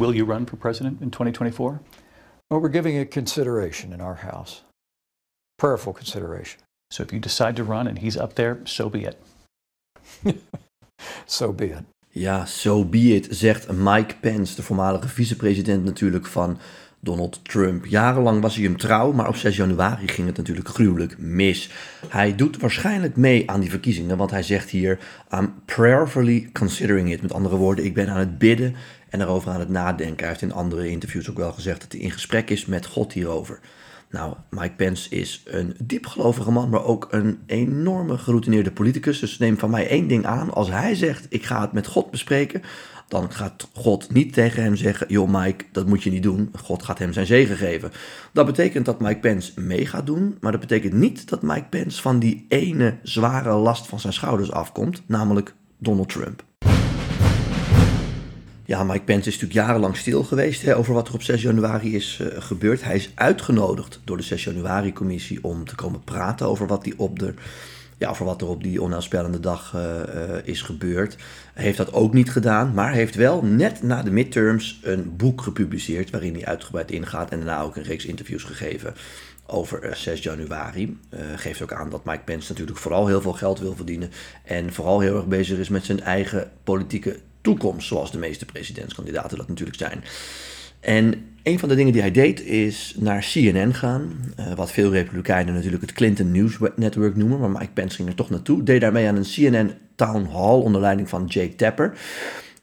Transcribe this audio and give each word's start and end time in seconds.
Will 0.00 0.14
you 0.14 0.24
run 0.24 0.46
for 0.46 0.56
president 0.56 1.02
in 1.02 1.10
2024? 1.10 1.78
Well, 2.48 2.60
we're 2.60 2.70
giving 2.70 2.96
it 2.96 3.10
consideration 3.10 3.92
in 3.92 4.00
our 4.00 4.14
House. 4.14 4.62
Prayerful 5.58 5.92
consideration. 5.92 6.60
So 6.90 7.02
if 7.02 7.12
you 7.12 7.20
decide 7.20 7.54
to 7.56 7.64
run 7.64 7.86
and 7.86 7.98
he's 7.98 8.16
up 8.16 8.34
there, 8.34 8.60
so 8.64 8.88
be 8.88 9.04
it. 9.04 9.18
so 11.26 11.52
be 11.52 11.66
it. 11.66 11.84
Ja, 12.12 12.44
so 12.46 12.84
be 12.84 13.14
it, 13.14 13.26
zegt 13.30 13.72
Mike 13.72 14.14
Pence, 14.20 14.54
de 14.54 14.62
voormalige 14.62 15.08
vicepresident 15.08 15.84
natuurlijk 15.84 16.26
van 16.26 16.58
Donald 17.00 17.44
Trump. 17.44 17.86
Jarenlang 17.86 18.40
was 18.40 18.54
hij 18.54 18.64
hem 18.64 18.76
trouw, 18.76 19.12
maar 19.12 19.28
op 19.28 19.36
6 19.36 19.56
januari 19.56 20.08
ging 20.08 20.26
het 20.26 20.36
natuurlijk 20.36 20.68
gruwelijk 20.68 21.18
mis. 21.18 21.70
Hij 22.08 22.34
doet 22.34 22.56
waarschijnlijk 22.56 23.16
mee 23.16 23.50
aan 23.50 23.60
die 23.60 23.70
verkiezingen, 23.70 24.16
want 24.16 24.30
hij 24.30 24.42
zegt 24.42 24.70
hier: 24.70 24.98
I'm 25.34 25.54
prayerfully 25.64 26.50
considering 26.52 27.12
it. 27.12 27.22
Met 27.22 27.32
andere 27.32 27.56
woorden, 27.56 27.84
ik 27.84 27.94
ben 27.94 28.08
aan 28.08 28.18
het 28.18 28.38
bidden 28.38 28.74
en 29.10 29.20
erover 29.20 29.50
aan 29.50 29.60
het 29.60 29.68
nadenken. 29.68 30.18
Hij 30.18 30.28
heeft 30.28 30.42
in 30.42 30.52
andere 30.52 30.88
interviews 30.88 31.30
ook 31.30 31.36
wel 31.36 31.52
gezegd 31.52 31.80
dat 31.80 31.92
hij 31.92 32.00
in 32.00 32.10
gesprek 32.10 32.50
is 32.50 32.66
met 32.66 32.86
God 32.86 33.12
hierover. 33.12 33.60
Nou, 34.10 34.34
Mike 34.50 34.74
Pence 34.74 35.10
is 35.10 35.42
een 35.44 35.76
diepgelovige 35.82 36.50
man, 36.50 36.68
maar 36.68 36.84
ook 36.84 37.08
een 37.10 37.38
enorme 37.46 38.18
geroutineerde 38.18 38.70
politicus. 38.70 39.18
Dus 39.18 39.38
neem 39.38 39.58
van 39.58 39.70
mij 39.70 39.88
één 39.88 40.08
ding 40.08 40.26
aan. 40.26 40.52
Als 40.52 40.70
hij 40.70 40.94
zegt, 40.94 41.26
ik 41.28 41.44
ga 41.44 41.60
het 41.60 41.72
met 41.72 41.86
God 41.86 42.10
bespreken, 42.10 42.62
dan 43.08 43.32
gaat 43.32 43.68
God 43.74 44.12
niet 44.12 44.32
tegen 44.32 44.62
hem 44.62 44.76
zeggen: 44.76 45.06
Joh, 45.08 45.28
Mike, 45.28 45.64
dat 45.72 45.86
moet 45.86 46.02
je 46.02 46.10
niet 46.10 46.22
doen. 46.22 46.52
God 46.62 46.82
gaat 46.82 46.98
hem 46.98 47.12
zijn 47.12 47.26
zegen 47.26 47.56
geven. 47.56 47.92
Dat 48.32 48.46
betekent 48.46 48.84
dat 48.84 49.00
Mike 49.00 49.20
Pence 49.20 49.60
mee 49.60 49.86
gaat 49.86 50.06
doen, 50.06 50.36
maar 50.40 50.52
dat 50.52 50.60
betekent 50.60 50.92
niet 50.92 51.28
dat 51.28 51.42
Mike 51.42 51.66
Pence 51.70 52.02
van 52.02 52.18
die 52.18 52.46
ene 52.48 52.98
zware 53.02 53.54
last 53.54 53.86
van 53.86 54.00
zijn 54.00 54.12
schouders 54.12 54.52
afkomt, 54.52 55.02
namelijk 55.06 55.54
Donald 55.78 56.08
Trump. 56.08 56.48
Ja, 58.70 58.84
Mike 58.84 59.04
Pence 59.04 59.28
is 59.28 59.38
natuurlijk 59.38 59.66
jarenlang 59.66 59.96
stil 59.96 60.22
geweest 60.22 60.62
hè, 60.62 60.76
over 60.76 60.94
wat 60.94 61.08
er 61.08 61.14
op 61.14 61.22
6 61.22 61.42
januari 61.42 61.94
is 61.94 62.18
uh, 62.22 62.28
gebeurd. 62.38 62.84
Hij 62.84 62.94
is 62.94 63.10
uitgenodigd 63.14 64.00
door 64.04 64.16
de 64.16 64.22
6 64.22 64.44
januari-commissie 64.44 65.44
om 65.44 65.64
te 65.64 65.74
komen 65.74 66.04
praten 66.04 66.46
over 66.46 66.66
wat, 66.66 66.84
die 66.84 66.98
op 66.98 67.18
de, 67.18 67.34
ja, 67.98 68.08
over 68.08 68.24
wat 68.24 68.40
er 68.40 68.48
op 68.48 68.62
die 68.62 68.82
onheilspellende 68.82 69.40
dag 69.40 69.72
uh, 69.76 69.82
uh, 69.82 70.36
is 70.44 70.62
gebeurd. 70.62 71.16
Hij 71.54 71.64
heeft 71.64 71.76
dat 71.76 71.92
ook 71.92 72.12
niet 72.12 72.30
gedaan, 72.30 72.74
maar 72.74 72.92
heeft 72.92 73.14
wel 73.14 73.42
net 73.42 73.82
na 73.82 74.02
de 74.02 74.10
midterms 74.10 74.80
een 74.82 75.16
boek 75.16 75.42
gepubliceerd 75.42 76.10
waarin 76.10 76.34
hij 76.34 76.44
uitgebreid 76.44 76.90
ingaat 76.90 77.30
en 77.30 77.36
daarna 77.36 77.62
ook 77.62 77.76
een 77.76 77.82
reeks 77.82 78.06
interviews 78.06 78.42
gegeven 78.42 78.94
over 79.46 79.96
6 79.96 80.22
januari. 80.22 80.98
geeft 81.36 81.62
ook 81.62 81.72
aan 81.72 81.90
dat 81.90 82.04
Mike 82.04 82.24
Pence 82.24 82.50
natuurlijk 82.50 82.78
vooral 82.78 83.06
heel 83.06 83.20
veel 83.20 83.32
geld 83.32 83.58
wil 83.58 83.74
verdienen 83.76 84.10
en 84.44 84.72
vooral 84.72 85.00
heel 85.00 85.16
erg 85.16 85.26
bezig 85.26 85.58
is 85.58 85.68
met 85.68 85.84
zijn 85.84 86.00
eigen 86.00 86.50
politieke 86.64 87.20
toekomst, 87.40 87.86
zoals 87.86 88.12
de 88.12 88.18
meeste 88.18 88.44
presidentskandidaten 88.44 89.38
dat 89.38 89.48
natuurlijk 89.48 89.78
zijn. 89.78 90.04
En 90.80 91.14
een 91.42 91.58
van 91.58 91.68
de 91.68 91.74
dingen 91.74 91.92
die 91.92 92.00
hij 92.00 92.10
deed 92.10 92.42
is 92.42 92.94
naar 92.98 93.26
CNN 93.32 93.74
gaan, 93.74 94.12
uh, 94.40 94.54
wat 94.54 94.72
veel 94.72 94.90
Republikeinen 94.90 95.54
natuurlijk 95.54 95.82
het 95.82 95.92
Clinton 95.92 96.32
News 96.32 96.58
Network 96.76 97.16
noemen, 97.16 97.38
maar 97.38 97.50
Mike 97.50 97.72
Pence 97.72 97.96
ging 97.96 98.08
er 98.08 98.14
toch 98.14 98.30
naartoe. 98.30 98.62
Deed 98.62 98.80
daarmee 98.80 99.08
aan 99.08 99.16
een 99.16 99.22
CNN 99.22 99.72
Town 99.94 100.28
Hall 100.32 100.58
onder 100.60 100.80
leiding 100.80 101.08
van 101.08 101.24
Jake 101.26 101.54
Tapper. 101.54 101.98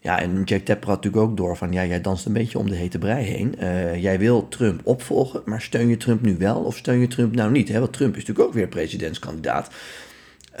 Ja, 0.00 0.20
en 0.20 0.42
Jake 0.44 0.62
Tapper 0.62 0.88
had 0.88 1.04
natuurlijk 1.04 1.30
ook 1.30 1.36
door 1.36 1.56
van, 1.56 1.72
ja, 1.72 1.86
jij 1.86 2.00
danst 2.00 2.26
een 2.26 2.32
beetje 2.32 2.58
om 2.58 2.68
de 2.68 2.76
hete 2.76 2.98
brei 2.98 3.24
heen. 3.24 3.54
Uh, 3.60 4.02
jij 4.02 4.18
wil 4.18 4.48
Trump 4.48 4.80
opvolgen, 4.84 5.42
maar 5.44 5.60
steun 5.60 5.88
je 5.88 5.96
Trump 5.96 6.22
nu 6.22 6.36
wel 6.38 6.60
of 6.60 6.76
steun 6.76 6.98
je 6.98 7.06
Trump 7.06 7.34
nou 7.34 7.50
niet? 7.50 7.68
Hè? 7.68 7.80
Want 7.80 7.92
Trump 7.92 8.16
is 8.16 8.20
natuurlijk 8.20 8.48
ook 8.48 8.54
weer 8.54 8.68
presidentskandidaat. 8.68 9.70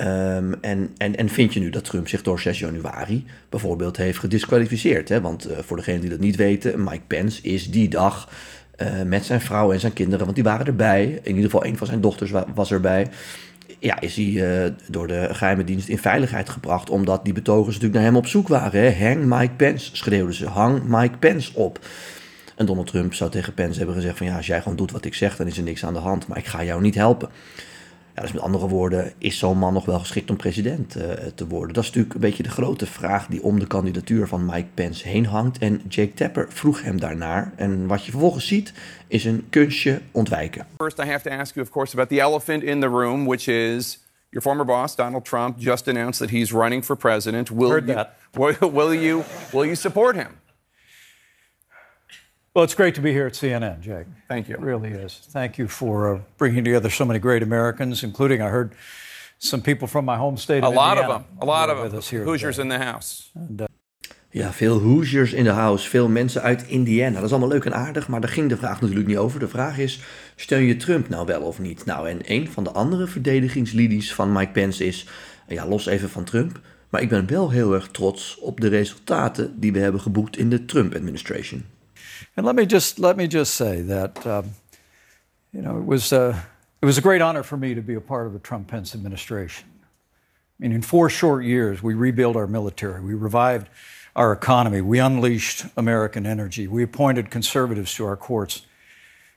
Um, 0.00 0.54
en, 0.60 0.90
en, 0.96 1.16
en 1.16 1.28
vind 1.28 1.54
je 1.54 1.60
nu 1.60 1.70
dat 1.70 1.84
Trump 1.84 2.08
zich 2.08 2.22
door 2.22 2.40
6 2.40 2.58
januari 2.58 3.26
bijvoorbeeld 3.48 3.96
heeft 3.96 4.18
gedisqualificeerd? 4.18 5.08
Hè? 5.08 5.20
Want 5.20 5.50
uh, 5.50 5.58
voor 5.58 5.76
degenen 5.76 6.00
die 6.00 6.10
dat 6.10 6.18
niet 6.18 6.36
weten, 6.36 6.84
Mike 6.84 7.02
Pence 7.06 7.42
is 7.42 7.70
die 7.70 7.88
dag 7.88 8.28
uh, 8.76 9.02
met 9.02 9.24
zijn 9.24 9.40
vrouw 9.40 9.72
en 9.72 9.80
zijn 9.80 9.92
kinderen, 9.92 10.24
want 10.24 10.34
die 10.34 10.44
waren 10.44 10.66
erbij. 10.66 11.04
In 11.22 11.34
ieder 11.34 11.50
geval 11.50 11.64
een 11.64 11.76
van 11.76 11.86
zijn 11.86 12.00
dochters 12.00 12.32
was 12.54 12.72
erbij. 12.72 13.08
Ja, 13.78 14.00
is 14.00 14.16
hij 14.16 14.24
uh, 14.24 14.72
door 14.86 15.06
de 15.06 15.28
geheime 15.32 15.64
dienst 15.64 15.88
in 15.88 15.98
veiligheid 15.98 16.48
gebracht, 16.48 16.90
omdat 16.90 17.24
die 17.24 17.32
betogers 17.32 17.66
natuurlijk 17.66 17.94
naar 17.94 18.04
hem 18.04 18.16
op 18.16 18.26
zoek 18.26 18.48
waren. 18.48 18.80
Hè? 18.80 19.06
Hang 19.06 19.24
Mike 19.24 19.54
Pence, 19.54 19.96
schreeuwden 19.96 20.34
ze. 20.34 20.46
Hang 20.46 20.82
Mike 20.86 21.16
Pence 21.18 21.50
op. 21.54 21.78
En 22.56 22.66
Donald 22.66 22.86
Trump 22.86 23.14
zou 23.14 23.30
tegen 23.30 23.54
Pence 23.54 23.78
hebben 23.78 23.96
gezegd 23.96 24.16
van 24.16 24.26
ja, 24.26 24.36
als 24.36 24.46
jij 24.46 24.62
gewoon 24.62 24.76
doet 24.76 24.90
wat 24.90 25.04
ik 25.04 25.14
zeg, 25.14 25.36
dan 25.36 25.46
is 25.46 25.56
er 25.56 25.62
niks 25.62 25.84
aan 25.84 25.92
de 25.92 25.98
hand. 25.98 26.26
Maar 26.26 26.38
ik 26.38 26.46
ga 26.46 26.64
jou 26.64 26.80
niet 26.80 26.94
helpen. 26.94 27.28
Ja, 28.18 28.24
dus 28.24 28.32
met 28.32 28.42
andere 28.42 28.68
woorden, 28.68 29.12
is 29.18 29.38
zo'n 29.38 29.58
man 29.58 29.72
nog 29.72 29.84
wel 29.84 29.98
geschikt 29.98 30.30
om 30.30 30.36
president 30.36 30.96
uh, 30.96 31.02
te 31.34 31.46
worden? 31.46 31.74
Dat 31.74 31.82
is 31.82 31.88
natuurlijk 31.88 32.14
een 32.14 32.20
beetje 32.20 32.42
de 32.42 32.48
grote 32.48 32.86
vraag 32.86 33.26
die 33.26 33.42
om 33.42 33.58
de 33.58 33.66
kandidatuur 33.66 34.28
van 34.28 34.44
Mike 34.44 34.66
Pence 34.74 35.08
heen 35.08 35.26
hangt. 35.26 35.58
En 35.58 35.82
Jake 35.88 36.14
Tapper 36.14 36.46
vroeg 36.48 36.82
hem 36.82 37.00
daarnaar. 37.00 37.52
En 37.56 37.86
wat 37.86 38.04
je 38.04 38.10
vervolgens 38.10 38.46
ziet, 38.46 38.72
is 39.06 39.24
een 39.24 39.46
kunstje 39.50 40.00
ontwijken. 40.10 40.66
First, 40.76 40.98
I 40.98 41.02
have 41.02 41.28
to 41.28 41.36
ask 41.36 41.54
you, 41.54 41.66
of 41.66 41.72
course, 41.72 41.92
about 41.92 42.08
the 42.08 42.20
elephant 42.20 42.62
in 42.62 42.80
the 42.80 42.86
room, 42.86 43.24
which 43.24 43.48
is 43.48 44.04
your 44.30 44.42
former 44.42 44.64
boss, 44.64 44.96
Donald 44.96 45.24
Trump, 45.24 45.58
just 45.58 45.88
announced 45.88 46.18
that 46.18 46.30
he's 46.30 46.50
running 46.50 46.84
for 46.84 46.96
president. 46.96 47.50
Will 47.50 47.70
Heard 47.70 47.86
you, 47.86 47.94
that. 47.94 48.16
Will, 48.34 48.70
will 48.70 48.94
you, 48.94 49.24
will 49.52 49.64
you 49.64 49.74
support 49.74 50.16
him? 50.16 50.28
Well, 52.58 52.64
it's 52.64 52.74
great 52.74 52.96
to 52.96 53.00
be 53.00 53.12
here 53.12 53.26
at 53.28 53.34
CNN, 53.34 53.82
Jake. 53.82 54.06
Thank 54.26 54.48
you. 54.48 54.56
It 54.56 54.60
really 54.60 54.90
is. 54.90 55.20
Thank 55.30 55.58
you 55.58 55.68
for 55.68 56.14
uh, 56.14 56.20
bringing 56.38 56.64
together 56.64 56.90
so 56.90 57.04
many 57.04 57.20
great 57.20 57.42
Americans, 57.42 58.02
including 58.02 58.42
I 58.42 58.48
heard 58.48 58.74
some 59.38 59.62
people 59.62 59.86
from 59.86 60.04
my 60.04 60.16
home 60.16 60.36
state. 60.36 60.64
A 60.64 60.66
Of 60.66 60.74
lot 60.74 60.98
of 60.98 61.04
Indiana 61.04 61.24
them. 61.30 61.38
A 61.40 61.44
lot 61.44 61.70
of 61.70 61.92
them. 61.92 62.02
here 62.10 62.24
Hoosiers 62.24 62.56
today. 62.56 62.74
in 62.74 62.80
the 62.80 62.84
house. 62.84 63.30
And, 63.34 63.60
uh, 63.60 63.66
Ja, 64.30 64.52
veel 64.52 64.78
Hoosiers 64.78 65.32
in 65.32 65.44
de 65.44 65.50
house, 65.50 65.88
veel 65.88 66.08
mensen 66.08 66.42
uit 66.42 66.66
Indiana. 66.66 67.14
Dat 67.14 67.24
is 67.24 67.30
allemaal 67.30 67.48
leuk 67.48 67.64
en 67.64 67.74
aardig, 67.74 68.08
maar 68.08 68.20
daar 68.20 68.30
ging 68.30 68.48
de 68.48 68.56
vraag 68.56 68.80
natuurlijk 68.80 69.08
niet 69.08 69.16
over. 69.16 69.40
De 69.40 69.48
vraag 69.48 69.78
is, 69.78 70.00
steun 70.36 70.64
je 70.64 70.76
Trump 70.76 71.08
nou 71.08 71.26
wel 71.26 71.42
of 71.42 71.58
niet? 71.58 71.84
Nou, 71.84 72.08
en 72.08 72.18
een 72.24 72.48
van 72.48 72.64
de 72.64 72.70
andere 72.70 73.06
verdedigingslinies 73.06 74.14
van 74.14 74.32
Mike 74.32 74.52
Pence 74.52 74.86
is, 74.86 75.06
ja, 75.48 75.66
los 75.66 75.86
even 75.86 76.10
van 76.10 76.24
Trump, 76.24 76.60
maar 76.88 77.00
ik 77.02 77.08
ben 77.08 77.26
wel 77.26 77.50
heel 77.50 77.74
erg 77.74 77.88
trots 77.88 78.38
op 78.38 78.60
de 78.60 78.68
resultaten 78.68 79.60
die 79.60 79.72
we 79.72 79.78
hebben 79.78 80.00
geboekt 80.00 80.36
in 80.36 80.50
de 80.50 80.64
Trump-administration. 80.64 81.64
And 82.36 82.44
let 82.46 82.56
me 82.56 82.66
just 82.66 82.98
let 82.98 83.16
me 83.16 83.26
just 83.26 83.54
say 83.54 83.80
that 83.82 84.26
um, 84.26 84.50
you 85.52 85.62
know 85.62 85.78
it 85.78 85.84
was 85.84 86.12
uh, 86.12 86.40
it 86.80 86.86
was 86.86 86.98
a 86.98 87.02
great 87.02 87.20
honor 87.20 87.42
for 87.42 87.56
me 87.56 87.74
to 87.74 87.82
be 87.82 87.94
a 87.94 88.00
part 88.00 88.26
of 88.26 88.32
the 88.32 88.38
Trump 88.38 88.68
Pence 88.68 88.94
administration. 88.94 89.68
I 89.80 90.62
mean, 90.62 90.72
in 90.72 90.82
four 90.82 91.08
short 91.08 91.44
years, 91.44 91.82
we 91.82 91.94
rebuilt 91.94 92.36
our 92.36 92.46
military, 92.46 93.00
we 93.00 93.14
revived 93.14 93.68
our 94.16 94.32
economy, 94.32 94.80
we 94.80 94.98
unleashed 94.98 95.66
American 95.76 96.26
energy, 96.26 96.66
we 96.66 96.82
appointed 96.82 97.30
conservatives 97.30 97.94
to 97.94 98.04
our 98.04 98.16
courts 98.16 98.62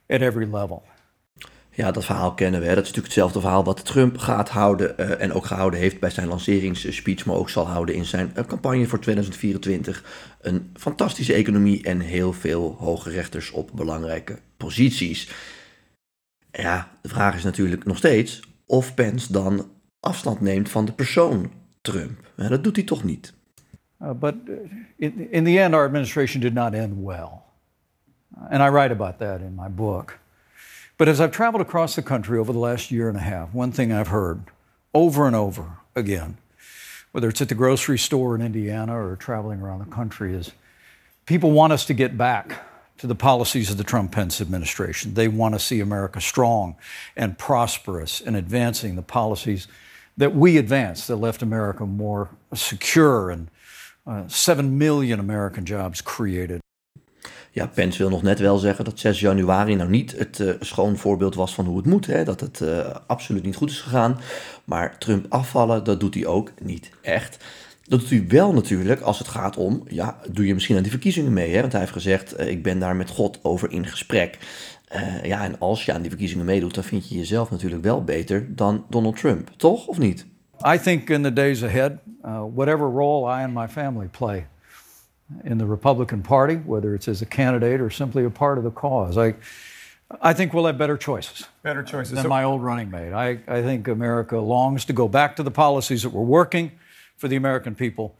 at 0.09 0.23
every 0.23 0.45
level. 0.45 0.83
Ja, 1.81 1.91
dat 1.91 2.05
verhaal 2.05 2.33
kennen 2.33 2.59
we. 2.59 2.65
Dat 2.65 2.75
is 2.75 2.81
natuurlijk 2.81 3.05
hetzelfde 3.05 3.39
verhaal 3.39 3.63
wat 3.63 3.85
Trump 3.85 4.17
gaat 4.17 4.49
houden 4.49 4.95
uh, 4.99 5.21
en 5.21 5.33
ook 5.33 5.45
gehouden 5.45 5.79
heeft 5.79 5.99
bij 5.99 6.09
zijn 6.09 6.27
lanceringsspeech, 6.27 7.25
maar 7.25 7.35
ook 7.35 7.49
zal 7.49 7.67
houden 7.67 7.95
in 7.95 8.05
zijn 8.05 8.31
uh, 8.37 8.43
campagne 8.43 8.87
voor 8.87 8.99
2024. 8.99 10.35
Een 10.41 10.69
fantastische 10.73 11.33
economie 11.33 11.83
en 11.83 11.99
heel 11.99 12.33
veel 12.33 12.75
hoge 12.79 13.09
rechters 13.09 13.51
op 13.51 13.71
belangrijke 13.73 14.39
posities. 14.57 15.29
Ja, 16.51 16.87
de 17.01 17.09
vraag 17.09 17.35
is 17.35 17.43
natuurlijk 17.43 17.85
nog 17.85 17.97
steeds 17.97 18.39
of 18.65 18.93
Pence 18.93 19.31
dan 19.31 19.69
afstand 19.99 20.41
neemt 20.41 20.69
van 20.69 20.85
de 20.85 20.93
persoon 20.93 21.51
Trump. 21.81 22.31
Dat 22.35 22.63
doet 22.63 22.75
hij 22.75 22.85
toch 22.85 23.03
niet. 23.03 23.33
Uh, 24.01 24.11
but 24.11 24.35
in, 24.95 25.31
in 25.31 25.43
the 25.43 25.59
end, 25.59 25.73
our 25.73 25.85
administration 25.85 26.41
did 26.41 26.53
not 26.53 26.73
end 26.73 26.93
well. 27.05 27.41
And 28.49 28.61
I 28.61 28.69
write 28.69 28.91
about 28.91 29.17
that 29.17 29.39
in 29.39 29.55
my 29.55 29.69
book. 29.69 30.20
But 31.01 31.09
as 31.09 31.19
I've 31.19 31.31
traveled 31.31 31.62
across 31.62 31.95
the 31.95 32.03
country 32.03 32.38
over 32.38 32.53
the 32.53 32.59
last 32.59 32.91
year 32.91 33.09
and 33.09 33.17
a 33.17 33.22
half, 33.22 33.56
one 33.56 33.72
thing 33.72 33.91
I've 33.91 34.09
heard 34.09 34.44
over 34.94 35.25
and 35.25 35.35
over 35.35 35.78
again, 35.96 36.37
whether 37.11 37.28
it's 37.28 37.41
at 37.41 37.49
the 37.49 37.55
grocery 37.55 37.97
store 37.97 38.35
in 38.35 38.41
Indiana 38.43 38.96
or 38.96 39.16
traveling 39.16 39.61
around 39.61 39.79
the 39.79 39.91
country, 39.91 40.35
is 40.35 40.52
people 41.25 41.49
want 41.49 41.73
us 41.73 41.85
to 41.85 41.96
get 41.96 42.20
back 42.20 42.64
to 42.99 43.08
the 43.08 43.16
policies 43.16 43.72
of 43.72 43.78
the 43.78 43.84
Trump 43.84 44.11
Pence 44.11 44.40
administration. 44.41 45.16
They 45.16 45.28
want 45.28 45.55
to 45.55 45.59
see 45.59 45.79
America 45.79 46.22
strong 46.22 46.75
and 47.17 47.35
prosperous 47.35 48.22
and 48.22 48.35
advancing 48.35 48.96
the 48.96 49.02
policies 49.02 49.67
that 50.17 50.35
we 50.35 50.59
advanced 50.59 51.08
that 51.08 51.16
left 51.16 51.41
America 51.41 51.84
more 51.87 52.29
secure 52.53 53.31
and 53.31 53.47
uh, 54.05 54.28
7 54.28 54.78
million 54.78 55.20
American 55.20 55.66
jobs 55.66 55.99
created. 55.99 56.60
Ja, 57.53 57.67
Pence 57.67 57.97
wil 57.97 58.09
nog 58.09 58.21
net 58.21 58.39
wel 58.39 58.57
zeggen 58.57 58.85
dat 58.85 58.99
6 58.99 59.19
januari 59.19 59.75
nou 59.75 59.89
niet 59.89 60.17
het 60.17 60.39
uh, 60.39 60.53
schoon 60.59 60.97
voorbeeld 60.97 61.35
was 61.35 61.53
van 61.53 61.65
hoe 61.65 61.77
het 61.77 61.85
moet. 61.85 62.05
Hè? 62.05 62.23
Dat 62.23 62.39
het 62.39 62.59
uh, 62.59 62.95
absoluut 63.07 63.43
niet 63.43 63.55
goed 63.55 63.69
is 63.69 63.79
gegaan. 63.79 64.19
Maar 64.63 64.97
Trump 64.97 65.25
afvallen, 65.29 65.83
dat 65.83 65.99
doet 65.99 66.13
hij 66.13 66.25
ook 66.25 66.51
niet 66.61 66.89
echt. 67.01 67.43
Dat 67.83 67.99
doet 67.99 68.09
hij 68.09 68.25
wel 68.27 68.53
natuurlijk 68.53 69.01
als 69.01 69.19
het 69.19 69.27
gaat 69.27 69.57
om, 69.57 69.83
ja, 69.87 70.17
doe 70.29 70.45
je 70.45 70.53
misschien 70.53 70.75
aan 70.75 70.81
die 70.81 70.91
verkiezingen 70.91 71.33
mee? 71.33 71.53
Hè? 71.53 71.59
Want 71.59 71.71
hij 71.71 71.81
heeft 71.81 71.93
gezegd, 71.93 72.39
uh, 72.39 72.47
ik 72.47 72.63
ben 72.63 72.79
daar 72.79 72.95
met 72.95 73.09
God 73.09 73.39
over 73.41 73.71
in 73.71 73.85
gesprek. 73.85 74.37
ja, 75.23 75.43
en 75.43 75.59
als 75.59 75.85
je 75.85 75.93
aan 75.93 76.01
die 76.01 76.09
verkiezingen 76.09 76.45
meedoet, 76.45 76.73
dan 76.73 76.83
vind 76.83 77.09
je 77.09 77.15
jezelf 77.15 77.51
natuurlijk 77.51 77.83
wel 77.83 78.03
beter 78.03 78.55
dan 78.55 78.85
Donald 78.89 79.17
Trump, 79.17 79.49
toch 79.57 79.87
of 79.87 79.97
niet? 79.97 80.25
I 80.75 80.79
think 80.79 81.09
in 81.09 81.23
the 81.23 81.33
days 81.33 81.63
ahead, 81.63 81.91
uh, 82.25 82.43
whatever 82.53 82.87
role 82.87 83.39
I 83.39 83.43
and 83.43 83.53
my 83.53 83.67
family 83.67 84.07
play 84.07 84.47
in 85.43 85.57
the 85.57 85.66
Republican 85.66 86.22
Party, 86.23 86.55
whether 86.55 86.93
it's 86.95 87.07
as 87.07 87.22
a 87.22 87.25
candidate 87.25 87.79
or 87.81 87.89
simply 87.89 88.23
a 88.25 88.29
part 88.29 88.57
of 88.57 88.63
the 88.63 88.72
cause. 88.72 89.17
I, 89.17 89.35
I 90.22 90.33
think 90.33 90.53
we'll 90.53 90.66
have 90.66 90.78
better 90.78 90.97
choices 90.97 91.47
Better 91.63 91.83
choices. 91.83 92.13
than 92.13 92.23
So- 92.23 92.29
my 92.29 92.43
old 92.43 92.61
running 92.63 92.89
mate. 92.91 93.13
I, 93.13 93.39
I 93.47 93.61
think 93.61 93.87
America 93.87 94.37
longs 94.37 94.85
to 94.85 94.93
go 94.93 95.07
back 95.07 95.35
to 95.37 95.43
the 95.43 95.51
policies 95.51 96.03
that 96.03 96.09
were 96.09 96.22
working 96.23 96.72
for 97.17 97.28
the 97.28 97.35
American 97.35 97.75
people, 97.75 98.16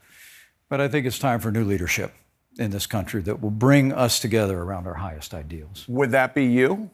but 0.68 0.80
I 0.80 0.88
think 0.88 1.06
it's 1.06 1.18
time 1.18 1.40
for 1.40 1.50
new 1.50 1.64
leadership 1.64 2.12
in 2.58 2.70
this 2.70 2.86
country 2.86 3.20
that 3.22 3.40
will 3.42 3.50
bring 3.50 3.92
us 3.92 4.20
together 4.20 4.60
around 4.60 4.86
our 4.86 4.94
highest 4.94 5.34
ideals. 5.34 5.84
Would 5.88 6.10
that 6.12 6.34
be 6.34 6.44
you? 6.46 6.90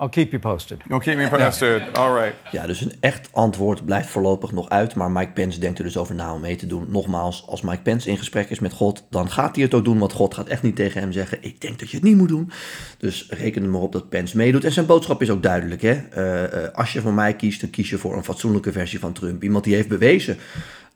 I'll 0.00 0.08
keep 0.08 0.30
you 0.30 0.42
posted. 0.42 0.80
Don't 0.88 1.02
keep 1.02 1.16
me 1.16 1.28
posted. 1.28 1.96
All 1.96 2.14
right. 2.14 2.34
Ja, 2.52 2.66
dus 2.66 2.80
een 2.80 2.92
echt 3.00 3.28
antwoord 3.32 3.84
blijft 3.84 4.08
voorlopig 4.08 4.52
nog 4.52 4.68
uit. 4.68 4.94
Maar 4.94 5.10
Mike 5.10 5.32
Pence 5.32 5.60
denkt 5.60 5.78
er 5.78 5.84
dus 5.84 5.96
over 5.96 6.14
na 6.14 6.34
om 6.34 6.40
mee 6.40 6.56
te 6.56 6.66
doen. 6.66 6.86
Nogmaals, 6.88 7.46
als 7.46 7.60
Mike 7.62 7.82
Pence 7.82 8.10
in 8.10 8.18
gesprek 8.18 8.50
is 8.50 8.58
met 8.58 8.72
God, 8.72 9.04
dan 9.10 9.30
gaat 9.30 9.54
hij 9.54 9.64
het 9.64 9.74
ook 9.74 9.84
doen. 9.84 9.98
Want 9.98 10.12
God 10.12 10.34
gaat 10.34 10.48
echt 10.48 10.62
niet 10.62 10.76
tegen 10.76 11.00
hem 11.00 11.12
zeggen: 11.12 11.38
Ik 11.40 11.60
denk 11.60 11.78
dat 11.78 11.90
je 11.90 11.96
het 11.96 12.04
niet 12.04 12.16
moet 12.16 12.28
doen. 12.28 12.50
Dus 12.98 13.26
reken 13.30 13.62
er 13.62 13.68
maar 13.68 13.80
op 13.80 13.92
dat 13.92 14.08
Pence 14.08 14.36
meedoet. 14.36 14.64
En 14.64 14.72
zijn 14.72 14.86
boodschap 14.86 15.22
is 15.22 15.30
ook 15.30 15.42
duidelijk. 15.42 15.82
Hè? 15.82 15.92
Eh, 15.92 16.64
eh, 16.64 16.74
als 16.74 16.92
je 16.92 17.00
voor 17.00 17.14
mij 17.14 17.36
kiest, 17.36 17.60
dan 17.60 17.70
kies 17.70 17.90
je 17.90 17.98
voor 17.98 18.16
een 18.16 18.24
fatsoenlijke 18.24 18.72
versie 18.72 18.98
van 18.98 19.12
Trump. 19.12 19.42
Iemand 19.42 19.64
die 19.64 19.74
heeft 19.74 19.88
bewezen 19.88 20.38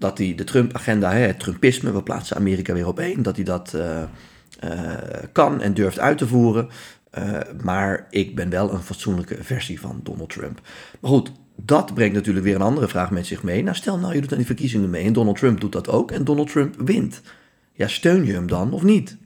dat 0.00 0.18
hij 0.18 0.34
de 0.34 0.44
Trump-agenda, 0.44 1.12
hè, 1.12 1.18
het 1.18 1.40
Trumpisme, 1.40 1.92
we 1.92 2.02
plaatsen 2.02 2.36
Amerika 2.36 2.72
weer 2.72 2.86
op 2.86 2.98
één, 2.98 3.22
dat 3.22 3.36
hij 3.36 3.44
dat 3.44 3.74
eh, 3.74 4.02
eh, 4.60 4.92
kan 5.32 5.60
en 5.60 5.74
durft 5.74 5.98
uit 5.98 6.18
te 6.18 6.26
voeren. 6.26 6.68
Eh, 7.10 7.40
maar 7.62 8.06
ik 8.10 8.34
ben 8.34 8.50
wel 8.50 8.72
een 8.72 8.82
fatsoenlijke 8.82 9.44
versie 9.44 9.80
van 9.80 10.00
Donald 10.02 10.30
Trump. 10.30 10.60
Maar 11.00 11.10
goed, 11.10 11.32
dat 11.56 11.94
brengt 11.94 12.14
natuurlijk 12.14 12.44
weer 12.44 12.54
een 12.54 12.62
andere 12.62 12.88
vraag 12.88 13.10
met 13.10 13.26
zich 13.26 13.42
mee. 13.42 13.62
Nou, 13.62 13.76
stel 13.76 13.98
nou, 13.98 14.14
je 14.14 14.20
doet 14.20 14.30
aan 14.30 14.36
die 14.36 14.46
verkiezingen 14.46 14.90
mee 14.90 15.04
en 15.04 15.12
Donald 15.12 15.36
Trump 15.36 15.60
doet 15.60 15.72
dat 15.72 15.88
ook 15.88 16.10
en 16.10 16.24
Donald 16.24 16.50
Trump 16.50 16.74
wint. 16.78 17.22
Ja, 17.72 17.88
steun 17.88 18.24
je 18.24 18.32
hem 18.32 18.46
dan 18.46 18.72
of 18.72 18.82
niet? 18.82 19.16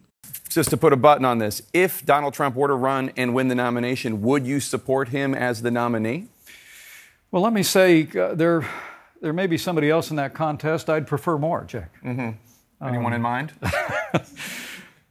Just 0.42 0.69
to 0.70 0.76
put 0.76 0.92
a 0.92 0.96
button 0.96 1.25
on 1.25 1.38
this, 1.38 1.62
if 1.70 2.02
Donald 2.04 2.32
Trump 2.34 2.54
were 2.54 2.69
to 2.69 2.76
run 2.76 3.10
and 3.16 3.34
win 3.34 3.48
the 3.48 3.54
nomination, 3.54 4.20
would 4.20 4.46
you 4.46 4.60
support 4.60 5.08
him 5.08 5.34
as 5.34 5.60
the 5.60 5.70
nominee? 5.70 6.28
Well, 7.28 7.42
let 7.42 7.52
me 7.52 7.62
say 7.62 8.08
uh, 8.14 8.36
there, 8.36 8.64
there 9.20 9.32
may 9.32 9.48
be 9.48 9.58
somebody 9.58 9.90
else 9.90 10.10
in 10.10 10.16
that 10.16 10.32
contest 10.34 10.88
I'd 10.88 11.06
prefer 11.06 11.38
more, 11.38 11.64
Jack. 11.66 11.90
Anyone 12.81 13.12
in 13.12 13.22
mind? 13.22 13.52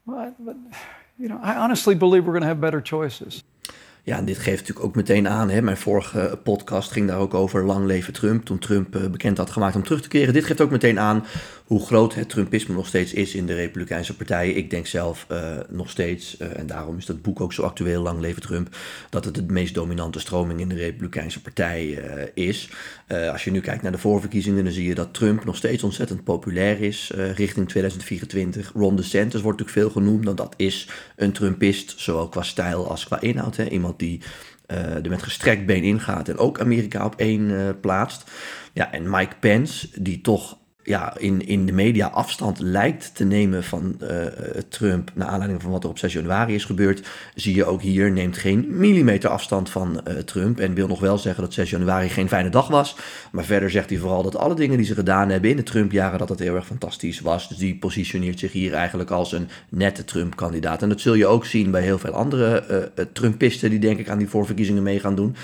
But, 0.06 0.34
you 1.15 1.30
know, 1.30 1.39
I 1.44 1.56
honestly 1.57 1.98
believe 1.98 2.24
we're 2.25 2.39
going 2.39 2.42
to 2.42 2.48
have 2.48 2.60
better 2.60 2.81
choices. 2.83 3.44
Ja, 4.06 4.18
en 4.18 4.25
dit 4.25 4.38
geeft 4.38 4.60
natuurlijk 4.60 4.86
ook 4.86 4.95
meteen 4.95 5.27
aan. 5.27 5.50
Hè? 5.50 5.62
Mijn 5.62 5.77
vorige 5.77 6.39
podcast 6.44 6.92
ging 6.92 7.07
daar 7.07 7.19
ook 7.19 7.33
over 7.33 7.65
lang 7.65 7.86
leven 7.86 8.13
Trump. 8.13 8.45
Toen 8.45 8.60
Trump 8.60 8.95
eh, 8.95 9.07
bekend 9.07 9.38
had 9.38 9.50
gemaakt 9.50 9.75
om 9.75 9.83
terug 9.83 10.01
te 10.01 10.07
keren. 10.07 10.33
Dit 10.33 10.45
geeft 10.45 10.62
ook 10.62 10.71
meteen 10.71 11.00
aan 11.00 11.25
hoe 11.74 11.86
groot 11.86 12.16
het 12.16 12.30
Trumpisme 12.30 12.75
nog 12.75 12.88
steeds 12.88 13.14
is 13.14 13.36
in 13.36 13.46
de 13.46 13.54
Republikeinse 13.54 14.16
partijen. 14.16 14.58
Ik 14.58 14.70
denk 14.70 14.88
zelf 14.88 15.25
eh, 15.28 15.58
nog 15.70 15.90
steeds, 15.90 16.38
eh, 16.38 16.60
en 16.60 16.68
daarom 16.68 16.98
is 16.98 17.06
dat 17.06 17.22
boek 17.22 17.42
ook 17.42 17.54
zo 17.54 17.62
actueel, 17.62 18.02
Lang 18.02 18.20
leven 18.20 18.42
Trump, 18.42 18.75
dat 19.10 19.25
het 19.25 19.36
de 19.36 19.44
meest 19.48 19.74
dominante 19.74 20.20
stroming 20.20 20.60
in 20.60 20.70
de 20.70 20.75
Republikeinse 20.75 21.42
partij 21.42 21.98
eh, 21.98 22.28
is. 22.34 22.70
Als 23.31 23.44
je 23.44 23.52
nu 23.52 23.60
kijkt 23.60 23.81
naar 23.81 23.92
de 23.92 23.98
voorverkiezingen, 23.98 24.64
dan 24.64 24.74
zie 24.74 24.88
je 24.88 24.96
dat 24.96 25.14
Trump 25.14 25.46
nog 25.46 25.56
steeds 25.56 25.84
ontzettend 25.84 26.24
populair 26.24 26.81
is 26.81 27.12
richting 27.16 27.70
2024. 27.70 28.72
Ron 28.75 28.96
DeSantis 28.96 29.42
wordt 29.42 29.60
natuurlijk 29.60 29.88
veel 29.88 30.02
genoemd, 30.02 30.25
want 30.25 30.38
dat 30.38 30.54
is 30.58 30.90
een 31.16 31.31
Trumpist, 31.31 31.94
zowel 31.98 32.30
qua 32.30 32.42
stijl 32.44 32.90
als 32.90 33.06
qua 33.06 33.22
inhoud. 33.22 33.56
Hè? 33.56 33.70
Iemand 33.70 34.00
die 34.00 34.22
er 34.68 35.10
met 35.10 35.24
gestrekt 35.24 35.66
been 35.66 35.84
ingaat 35.84 36.30
en 36.30 36.38
ook 36.38 36.60
Amerika 36.60 37.06
op 37.06 37.16
één 37.16 37.78
plaatst. 37.80 38.31
Ja, 38.74 38.92
en 38.92 39.10
Mike 39.10 39.36
Pence, 39.40 39.88
die 40.02 40.22
toch 40.22 40.58
ja, 40.84 41.18
in, 41.18 41.48
in 41.48 41.66
de 41.66 41.72
media 41.72 42.08
afstand 42.08 42.60
lijkt 42.60 43.16
te 43.16 43.24
nemen 43.24 43.64
van 43.64 43.96
eh, 44.00 44.18
Trump, 44.70 45.12
naar 45.14 45.28
aanleiding 45.28 45.62
van 45.62 45.72
wat 45.72 45.84
er 45.84 45.90
op 45.90 45.98
6 45.98 46.14
januari 46.14 46.54
is 46.54 46.66
gebeurd, 46.66 47.08
zie 47.36 47.56
je 47.56 47.66
ook 47.66 47.82
hier, 47.82 48.12
neemt 48.12 48.38
geen 48.38 48.66
millimeter 48.70 49.30
afstand 49.30 49.70
van 49.70 50.06
eh, 50.06 50.18
Trump 50.18 50.60
en 50.60 50.74
wil 50.74 50.88
nog 50.88 51.00
wel 51.00 51.18
zeggen 51.18 51.44
dat 51.44 51.54
6 51.54 51.70
januari 51.70 52.10
geen 52.10 52.28
fijne 52.28 52.50
dag 52.50 52.68
was. 52.68 52.96
Maar 53.32 53.44
verder 53.44 53.70
zegt 53.70 53.90
hij 53.90 54.00
vooral 54.00 54.24
dat 54.24 54.36
alle 54.36 54.56
dingen 54.56 54.78
die 54.78 54.86
ze 54.86 54.94
gedaan 54.94 55.30
hebben 55.30 55.50
in 55.50 55.56
de 55.56 55.64
Trump-jaren, 55.64 56.20
dat 56.20 56.28
dat 56.28 56.40
heel 56.40 56.56
erg 56.56 56.66
fantastisch 56.66 57.20
was. 57.20 57.50
Dus 57.50 57.58
die 57.58 57.76
positioneert 57.76 58.40
zich 58.40 58.52
hier 58.52 58.74
eigenlijk 58.74 59.12
als 59.12 59.32
een 59.32 59.50
nette 59.70 60.06
Trump-kandidaat. 60.06 60.82
En 60.82 60.90
dat 60.90 61.02
zul 61.02 61.14
je 61.14 61.28
ook 61.28 61.46
zien 61.46 61.72
bij 61.72 61.82
heel 61.82 62.00
veel 62.00 62.14
andere 62.14 62.56
eh, 62.56 63.06
Trumpisten 63.14 63.70
die 63.70 63.80
denk 63.80 64.00
ik 64.00 64.10
aan 64.10 64.18
die 64.18 64.30
voorverkiezingen 64.30 64.84
mee 64.84 65.00
gaan 65.00 65.16
doen. 65.16 65.36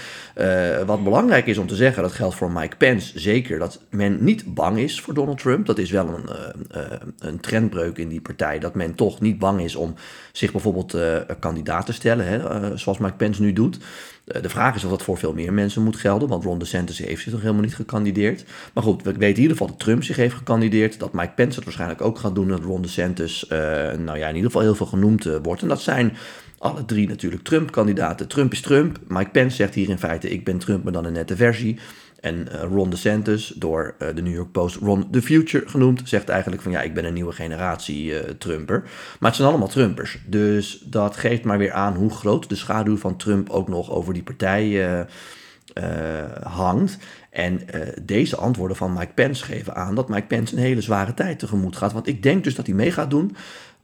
Wat 0.86 1.04
belangrijk 1.04 1.46
is 1.46 1.58
om 1.58 1.68
te 1.68 1.76
zeggen, 1.76 2.04
dat 2.04 2.12
geldt 2.12 2.36
voor 2.36 2.52
Mike 2.52 2.76
Pence 2.76 3.20
zeker, 3.20 3.60
dat 3.60 3.82
men 3.90 4.24
niet 4.24 4.54
bang 4.54 4.78
is 4.78 5.02
voor 5.02 5.14
Trump. 5.36 5.66
Dat 5.66 5.78
is 5.78 5.92
wel 5.92 6.08
een, 6.08 6.30
eh, 6.30 6.84
eh, 6.84 7.00
een 7.20 7.40
trendbreuk 7.40 7.98
in 7.98 8.08
die 8.08 8.22
partij, 8.22 8.60
dat 8.60 8.76
men 8.76 8.96
toch 8.96 9.22
niet 9.22 9.40
bang 9.40 9.62
is 9.62 9.76
om 9.76 9.96
zich 10.32 10.52
bijvoorbeeld 10.52 10.94
eh, 10.94 11.16
kandidaat 11.40 11.86
te 11.86 11.94
stellen, 11.94 12.28
hè, 12.28 12.78
zoals 12.78 12.98
Mike 12.98 13.14
Pence 13.14 13.42
nu 13.42 13.54
doet. 13.54 13.80
De 14.42 14.50
vraag 14.50 14.76
is 14.76 14.84
of 14.84 14.90
dat 14.90 15.04
voor 15.04 15.18
veel 15.18 15.34
meer 15.34 15.54
mensen 15.54 15.84
moet 15.84 15.96
gelden, 15.96 16.28
want 16.28 16.44
Ron 16.44 16.60
DeSantis 16.60 16.98
heeft 16.98 17.22
zich 17.22 17.32
nog 17.32 17.42
helemaal 17.42 17.64
niet 17.64 17.76
gekandideerd. 17.76 18.46
Maar 18.74 18.84
goed, 18.84 19.04
we 19.04 19.12
weten 19.12 19.36
in 19.36 19.42
ieder 19.42 19.52
geval 19.52 19.68
dat 19.68 19.80
Trump 19.80 20.04
zich 20.04 20.16
heeft 20.16 20.36
gekandideerd, 20.36 21.00
dat 21.00 21.14
Mike 21.14 21.34
Pence 21.36 21.56
het 21.56 21.64
waarschijnlijk 21.64 22.02
ook 22.02 22.18
gaat 22.18 22.36
doen, 22.36 22.48
dat 22.48 22.64
Ron 22.64 22.82
DeSantis, 22.82 23.48
eh, 23.48 23.58
nou 23.98 24.18
ja, 24.18 24.28
in 24.28 24.36
ieder 24.36 24.52
geval 24.52 24.62
heel 24.62 24.76
veel 24.76 24.86
genoemd 24.86 25.30
wordt. 25.44 25.62
En 25.62 25.68
dat 25.68 25.82
zijn 25.82 26.18
alle 26.60 26.86
drie 26.86 27.08
natuurlijk 27.08 27.44
Trump-kandidaten. 27.44 28.28
Trump 28.28 28.52
is 28.52 28.62
Trump. 28.62 29.00
Mike 29.08 29.30
Pence 29.30 29.56
zegt 29.56 29.74
hier 29.74 29.90
in 29.90 30.00
feite: 30.00 30.30
ik 30.30 30.44
ben 30.44 30.58
Trump, 30.58 30.84
maar 30.84 30.94
dan 30.94 31.06
een 31.06 31.14
nette 31.14 31.36
versie. 31.36 31.80
En 32.22 32.52
eh, 32.52 32.62
Ron 32.62 32.90
DeSantis, 32.90 33.54
door 33.56 33.96
eh, 33.98 34.08
de 34.16 34.22
New 34.22 34.34
York 34.34 34.52
Post 34.52 34.76
Ron 34.76 35.08
the 35.12 35.22
Future 35.22 35.68
genoemd, 35.68 36.02
zegt 36.04 36.30
eigenlijk 36.30 36.62
van 36.62 36.72
ja, 36.72 36.82
ik 36.82 36.94
ben 36.94 37.06
een 37.06 37.14
nieuwe 37.14 37.32
generatie 37.32 38.20
eh, 38.20 38.30
Trumper. 38.30 38.82
Maar 39.20 39.30
het 39.30 39.36
zijn 39.36 39.50
allemaal 39.50 39.68
Trumpers. 39.68 40.20
Dus 40.26 40.84
dat 40.86 41.18
geeft 41.18 41.44
maar 41.44 41.58
weer 41.58 41.72
aan 41.72 41.96
hoe 41.96 42.10
groot 42.10 42.50
de 42.50 42.56
schaduw 42.56 42.98
van 42.98 43.18
Trump 43.18 43.50
ook 43.50 43.68
nog 43.68 43.92
over 43.92 44.14
die 44.14 44.24
partij 44.24 45.08
hangt. 46.44 46.98
En 47.30 47.62
deze 48.02 48.36
antwoorden 48.36 48.78
van 48.78 48.94
Mike 48.94 49.14
Pence 49.14 49.44
geven 49.44 49.76
aan 49.76 49.96
dat 49.96 50.10
Mike 50.10 50.28
Pence 50.28 50.56
een 50.56 50.62
hele 50.62 50.82
zware 50.82 51.14
tijd 51.14 51.40
tegemoet 51.40 51.76
gaat. 51.76 51.94
Want 51.94 52.08
ik 52.08 52.24
denk 52.24 52.44
dus 52.44 52.56
dat 52.56 52.66
hij 52.66 52.76
mee 52.76 52.92
gaat 52.92 53.10
doen. 53.10 53.36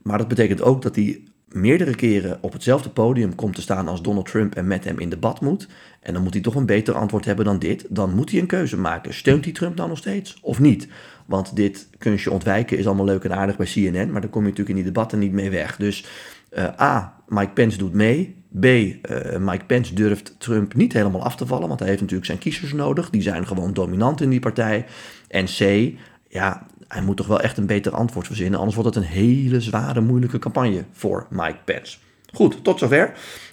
Maar 0.02 0.18
dat 0.18 0.28
betekent 0.28 0.62
ook 0.62 0.82
dat 0.82 0.96
hij 0.96 1.22
meerdere 1.56 1.94
keren 1.94 2.38
op 2.40 2.52
hetzelfde 2.52 2.88
podium 2.88 3.34
komt 3.34 3.54
te 3.54 3.60
staan 3.60 3.88
als 3.88 4.02
Donald 4.02 4.30
Trump 4.30 4.54
en 4.54 4.66
met 4.66 4.84
hem 4.84 4.98
in 4.98 5.08
debat 5.08 5.40
moet. 5.40 5.68
En 6.00 6.12
dan 6.12 6.22
moet 6.22 6.32
hij 6.32 6.42
toch 6.42 6.54
een 6.54 6.66
beter 6.66 6.94
antwoord 6.94 7.24
hebben 7.24 7.44
dan 7.44 7.58
dit. 7.58 7.86
Dan 7.88 8.14
moet 8.14 8.30
hij 8.30 8.40
een 8.40 8.46
keuze 8.46 8.78
maken. 8.78 9.14
Steunt 9.14 9.44
hij 9.44 9.52
Trump 9.52 9.76
dan 9.76 9.88
nog 9.88 9.98
steeds 9.98 10.38
of 10.42 10.58
niet? 10.58 10.88
Want 11.26 11.56
dit 11.56 11.88
kunstje 11.98 12.30
ontwijken 12.30 12.78
is 12.78 12.86
allemaal 12.86 13.04
leuk 13.04 13.24
en 13.24 13.36
aardig 13.36 13.56
bij 13.56 13.66
CNN, 13.66 14.10
maar 14.10 14.20
daar 14.20 14.30
kom 14.30 14.42
je 14.42 14.48
natuurlijk 14.48 14.68
in 14.68 14.74
die 14.74 14.92
debatten 14.92 15.18
niet 15.18 15.32
mee 15.32 15.50
weg. 15.50 15.76
Dus 15.76 16.06
eh, 16.50 16.80
A, 16.80 17.16
Mike 17.28 17.52
Pence 17.52 17.78
doet 17.78 17.92
mee. 17.92 18.44
B, 18.60 18.64
eh, 18.64 19.38
Mike 19.38 19.64
Pence 19.64 19.94
durft 19.94 20.34
Trump 20.38 20.74
niet 20.74 20.92
helemaal 20.92 21.22
af 21.22 21.36
te 21.36 21.46
vallen, 21.46 21.68
want 21.68 21.80
hij 21.80 21.88
heeft 21.88 22.00
natuurlijk 22.00 22.26
zijn 22.26 22.38
kiezers 22.38 22.72
nodig. 22.72 23.10
Die 23.10 23.22
zijn 23.22 23.46
gewoon 23.46 23.72
dominant 23.72 24.20
in 24.20 24.30
die 24.30 24.40
partij. 24.40 24.86
En 25.28 25.44
C, 25.44 25.92
ja, 26.28 26.66
hij 26.88 27.02
moet 27.02 27.16
toch 27.16 27.26
wel 27.26 27.40
echt 27.40 27.56
een 27.56 27.66
beter 27.66 27.92
antwoord 27.92 28.26
verzinnen, 28.26 28.58
anders 28.58 28.76
wordt 28.76 28.94
het 28.94 29.04
een 29.04 29.10
hele 29.10 29.60
zware, 29.60 30.00
moeilijke 30.00 30.38
campagne 30.38 30.84
voor 30.92 31.26
Mike 31.30 31.58
Pence. 31.64 31.98
Goed, 32.32 32.64
tot 32.64 32.78
zover. 32.78 33.12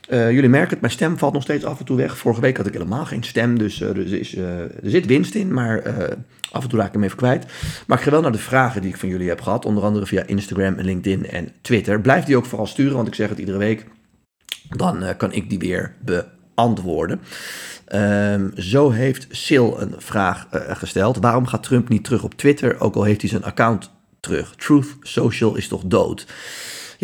Eh, 0.10 0.32
jullie 0.32 0.50
merken 0.50 0.70
het, 0.70 0.82
mijn 0.82 0.94
stem 0.94 1.18
valt 1.18 1.34
nog 1.34 1.42
steeds 1.42 1.66
af 1.66 1.80
en 1.80 1.86
toe 1.86 1.98
weg. 1.98 2.18
Vorige 2.18 2.42
week 2.42 2.58
had 2.58 2.68
ik 2.68 2.74
helemaal 2.74 3.06
geen 3.06 3.24
stem, 3.24 3.58
dus 3.58 3.82
eh, 3.82 3.90
er, 3.90 4.14
is, 4.14 4.36
eh, 4.36 4.60
er 4.60 4.90
zit 4.90 5.06
winst 5.06 5.36
in, 5.36 5.54
maar 5.54 5.82
af 6.52 6.64
en 6.64 6.70
toe 6.70 6.80
raak 6.80 6.88
ik 6.88 6.94
hem 6.94 7.04
even 7.04 7.18
kwijt. 7.18 7.46
Maar 7.88 7.98
ik 7.98 8.04
ga 8.04 8.12
wel 8.12 8.22
naar 8.22 8.32
de 8.32 8.38
vragen 8.38 8.82
die 8.82 8.90
ik 8.90 8.98
van 8.98 9.10
jullie 9.10 9.30
heb 9.30 9.42
gehad, 9.42 9.66
onder 9.66 9.84
andere 9.84 10.06
via 10.06 10.24
Instagram, 10.26 10.76
LinkedIn 10.78 11.30
en 11.30 11.50
Twitter. 11.62 12.02
Blijf 12.02 12.26
die 12.26 12.38
ook 12.38 12.46
vooral 12.46 12.68
sturen, 12.68 12.96
want 12.96 13.08
ik 13.08 13.16
zeg 13.16 13.30
het 13.30 13.40
iedere 13.40 13.58
week. 13.58 13.86
Dan 14.70 15.18
kan 15.18 15.32
ik 15.32 15.50
die 15.50 15.60
weer 15.60 15.96
beantwoorden. 16.00 16.43
Ehm, 17.86 18.50
zo 18.56 18.90
heeft 18.90 19.28
Sil 19.44 19.68
een 19.82 19.94
vraag 19.98 20.48
eh, 20.52 20.76
gesteld. 20.76 21.18
Waarom 21.18 21.48
gaat 21.48 21.64
Trump 21.64 21.90
niet 21.90 22.04
terug 22.04 22.24
op 22.24 22.34
Twitter, 22.34 22.80
ook 22.80 22.96
al 22.96 23.04
heeft 23.04 23.22
hij 23.22 23.30
zijn 23.30 23.44
account 23.44 23.92
terug? 24.20 24.56
Truth 24.56 24.96
Social 25.02 25.56
is 25.56 25.68
toch 25.68 25.82
dood? 25.86 26.26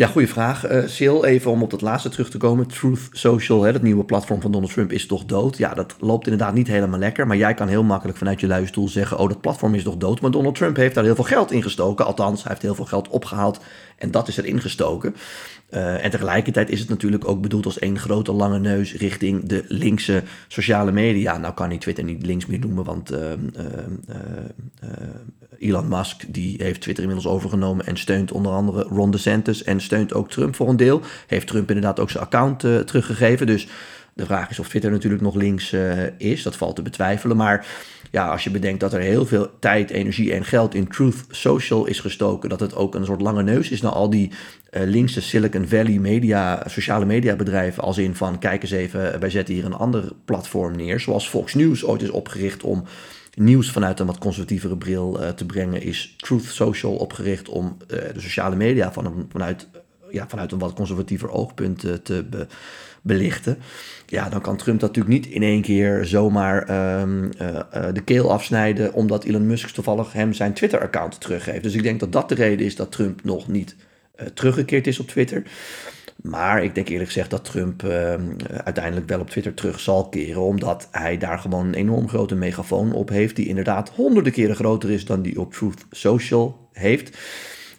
Ja, 0.00 0.06
goede 0.06 0.28
vraag. 0.28 0.64
eh 0.64 0.86
Sil, 0.96 1.24
even 1.24 1.50
om 1.50 1.62
op 1.62 1.70
dat 1.70 1.80
laatste 1.80 2.08
terug 2.08 2.30
te 2.30 2.38
komen. 2.38 2.66
Truth 2.66 3.08
Social, 3.10 3.72
dat 3.72 3.82
nieuwe 3.82 4.04
platform 4.04 4.40
van 4.40 4.52
Donald 4.52 4.72
Trump, 4.72 4.92
is 4.92 5.06
toch 5.06 5.24
dood? 5.24 5.58
Ja, 5.58 5.74
dat 5.74 5.94
loopt 5.98 6.26
inderdaad 6.26 6.54
niet 6.54 6.66
helemaal 6.66 6.98
lekker. 6.98 7.26
Maar 7.26 7.36
jij 7.36 7.54
kan 7.54 7.68
heel 7.68 7.82
makkelijk 7.82 8.18
vanuit 8.18 8.40
je 8.40 8.46
luie 8.46 8.66
stoel 8.66 8.88
zeggen... 8.88 9.18
oh, 9.18 9.28
dat 9.28 9.40
platform 9.40 9.74
is 9.74 9.82
toch 9.82 9.96
dood? 9.96 10.20
Maar 10.20 10.30
Donald 10.30 10.54
Trump 10.54 10.76
heeft 10.76 10.94
daar 10.94 11.04
heel 11.04 11.14
veel 11.14 11.24
geld 11.24 11.52
in 11.52 11.62
gestoken. 11.62 12.06
Althans, 12.06 12.42
hij 12.42 12.50
heeft 12.50 12.62
heel 12.62 12.74
veel 12.74 12.84
geld 12.84 13.08
opgehaald 13.08 13.60
en 14.00 14.10
dat 14.10 14.28
is 14.28 14.36
erin 14.36 14.60
gestoken. 14.60 15.16
Uh, 15.70 16.04
en 16.04 16.10
tegelijkertijd 16.10 16.70
is 16.70 16.80
het 16.80 16.88
natuurlijk 16.88 17.28
ook 17.28 17.40
bedoeld 17.40 17.64
als 17.64 17.78
één 17.78 17.98
grote 17.98 18.32
lange 18.32 18.58
neus 18.58 18.94
richting 18.94 19.48
de 19.48 19.64
linkse 19.68 20.22
sociale 20.48 20.92
media. 20.92 21.38
Nou 21.38 21.54
kan 21.54 21.68
hij 21.68 21.78
Twitter 21.78 22.04
niet 22.04 22.26
links 22.26 22.46
meer 22.46 22.58
noemen, 22.58 22.84
want 22.84 23.12
uh, 23.12 23.18
uh, 23.18 23.28
Elon 25.58 25.88
Musk 25.88 26.24
die 26.28 26.54
heeft 26.62 26.80
Twitter 26.80 27.04
inmiddels 27.04 27.32
overgenomen 27.34 27.86
en 27.86 27.96
steunt 27.96 28.32
onder 28.32 28.52
andere 28.52 28.82
Ron 28.82 29.10
DeSantis 29.10 29.62
en 29.62 29.80
steunt 29.80 30.14
ook 30.14 30.30
Trump 30.30 30.56
voor 30.56 30.68
een 30.68 30.76
deel. 30.76 31.00
Heeft 31.26 31.46
Trump 31.46 31.68
inderdaad 31.68 32.00
ook 32.00 32.10
zijn 32.10 32.24
account 32.24 32.60
teruggegeven, 32.60 33.46
dus 33.46 33.68
De 34.20 34.26
vraag 34.26 34.50
is 34.50 34.58
of 34.58 34.68
Twitter 34.68 34.90
natuurlijk 34.90 35.22
nog 35.22 35.34
links 35.34 35.74
is. 36.16 36.42
Dat 36.42 36.56
valt 36.56 36.76
te 36.76 36.82
betwijfelen. 36.82 37.36
Maar 37.36 37.66
ja, 38.10 38.28
als 38.28 38.44
je 38.44 38.50
bedenkt 38.50 38.80
dat 38.80 38.92
er 38.92 39.00
heel 39.00 39.26
veel 39.26 39.50
tijd, 39.58 39.90
energie 39.90 40.32
en 40.32 40.44
geld 40.44 40.74
in 40.74 40.88
Truth 40.88 41.24
Social 41.30 41.86
is 41.86 42.00
gestoken, 42.00 42.48
dat 42.48 42.60
het 42.60 42.74
ook 42.74 42.94
een 42.94 43.04
soort 43.04 43.20
lange 43.20 43.42
neus 43.42 43.70
is 43.70 43.80
naar 43.80 43.92
al 43.92 44.10
die 44.10 44.30
uh, 44.30 44.82
linkse 44.82 45.20
Silicon 45.20 45.68
Valley 45.68 45.98
media, 45.98 46.62
sociale 46.66 47.04
media 47.04 47.36
bedrijven, 47.36 47.82
als 47.82 47.98
in 47.98 48.14
van 48.14 48.38
kijk 48.38 48.62
eens 48.62 48.70
even, 48.70 49.20
wij 49.20 49.30
zetten 49.30 49.54
hier 49.54 49.64
een 49.64 49.74
ander 49.74 50.12
platform 50.24 50.76
neer, 50.76 51.00
zoals 51.00 51.28
Fox 51.28 51.54
News 51.54 51.84
ooit 51.84 52.02
is 52.02 52.10
opgericht 52.10 52.62
om 52.62 52.84
nieuws 53.34 53.70
vanuit 53.70 54.00
een 54.00 54.06
wat 54.06 54.18
conservatievere 54.18 54.76
bril 54.76 55.20
te 55.36 55.46
brengen, 55.46 55.82
is 55.82 56.14
Truth 56.16 56.44
Social 56.44 56.94
opgericht 56.94 57.48
om 57.48 57.76
de 57.86 58.12
sociale 58.16 58.56
media 58.56 58.92
van, 58.92 59.26
vanuit, 59.32 59.68
ja, 60.10 60.28
vanuit 60.28 60.52
een 60.52 60.58
wat 60.58 60.72
conservatiever 60.72 61.30
oogpunt 61.30 61.80
te 62.04 62.24
be 62.30 62.46
belichten. 63.02 63.58
Ja, 64.06 64.28
dan 64.28 64.40
kan 64.40 64.56
Trump 64.56 64.80
dat 64.80 64.88
natuurlijk 64.94 65.24
niet 65.24 65.34
in 65.34 65.42
één 65.42 65.62
keer 65.62 66.04
zomaar 66.04 66.60
um, 67.00 67.30
uh, 67.40 67.48
uh, 67.48 67.86
de 67.92 68.02
keel 68.04 68.32
afsnijden, 68.32 68.92
omdat 68.92 69.24
Elon 69.24 69.46
Musk 69.46 69.68
toevallig 69.68 70.12
hem 70.12 70.32
zijn 70.32 70.52
Twitter-account 70.52 71.20
teruggeeft. 71.20 71.62
Dus 71.62 71.74
ik 71.74 71.82
denk 71.82 72.00
dat 72.00 72.12
dat 72.12 72.28
de 72.28 72.34
reden 72.34 72.66
is 72.66 72.76
dat 72.76 72.92
Trump 72.92 73.24
nog 73.24 73.48
niet 73.48 73.76
uh, 74.20 74.26
teruggekeerd 74.26 74.86
is 74.86 75.00
op 75.00 75.08
Twitter. 75.08 75.42
Maar 76.22 76.64
ik 76.64 76.74
denk 76.74 76.88
eerlijk 76.88 77.08
gezegd 77.08 77.30
dat 77.30 77.44
Trump 77.44 77.82
ehm, 77.82 78.22
uiteindelijk 78.64 79.08
wel 79.08 79.20
op 79.20 79.30
Twitter 79.30 79.54
terug 79.54 79.80
zal 79.80 80.08
keren, 80.08 80.42
omdat 80.42 80.88
hij 80.90 81.18
daar 81.18 81.38
gewoon 81.38 81.66
een 81.66 81.74
enorm 81.74 82.08
grote 82.08 82.34
megafoon 82.34 82.92
op 82.92 83.08
heeft, 83.08 83.36
die 83.36 83.48
inderdaad 83.48 83.88
honderden 83.88 84.32
keren 84.32 84.56
groter 84.56 84.90
is 84.90 85.04
dan 85.04 85.22
die 85.22 85.40
op 85.40 85.52
Truth 85.52 85.84
Social 85.90 86.68
heeft. 86.72 87.18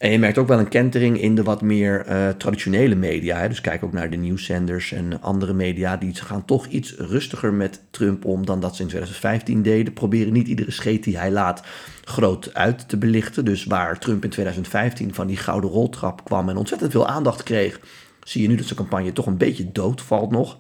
En 0.02 0.12
je 0.12 0.20
merkt 0.20 0.38
ook 0.38 0.48
wel 0.48 0.60
een 0.60 0.68
kentering 0.68 1.22
in 1.22 1.36
de 1.36 1.44
wat 1.44 1.62
meer 1.62 2.06
uh, 2.10 2.30
traditionele 2.30 2.96
media. 2.96 3.40
Hè. 3.40 3.48
Dus 3.48 3.62
kijk 3.62 3.84
ook 3.84 3.94
naar 3.94 4.10
de 4.10 4.18
nieuwszenders 4.18 4.92
en 4.92 5.22
andere 5.22 5.54
media. 5.54 5.98
Die 5.98 6.16
gaan 6.16 6.46
toch 6.46 6.68
iets 6.68 6.96
rustiger 6.98 7.54
met 7.54 7.82
Trump 7.92 8.26
om 8.26 8.46
dan 8.46 8.60
dat 8.60 8.76
ze 8.76 8.82
in 8.82 8.88
2015 8.88 9.62
deden. 9.62 9.94
Proberen 9.94 10.34
niet 10.34 10.48
iedere 10.48 10.72
scheet 10.72 11.04
die 11.04 11.18
hij 11.18 11.32
laat 11.32 11.64
groot 12.04 12.54
uit 12.54 12.90
te 12.90 12.98
belichten. 12.98 13.46
Dus 13.46 13.64
waar 13.64 14.00
Trump 14.00 14.24
in 14.24 14.30
2015 14.30 15.14
van 15.14 15.28
die 15.28 15.38
gouden 15.38 15.70
roltrap 15.70 16.26
kwam 16.26 16.50
en 16.50 16.58
ontzettend 16.58 16.92
veel 16.92 17.08
aandacht 17.08 17.44
kreeg. 17.44 17.80
Zie 18.24 18.42
je 18.42 18.48
nu 18.48 18.56
dat 18.56 18.66
zijn 18.66 18.80
campagne 18.80 19.14
toch 19.14 19.26
een 19.26 19.38
beetje 19.38 19.72
doodvalt 19.72 20.32
nog. 20.32 20.60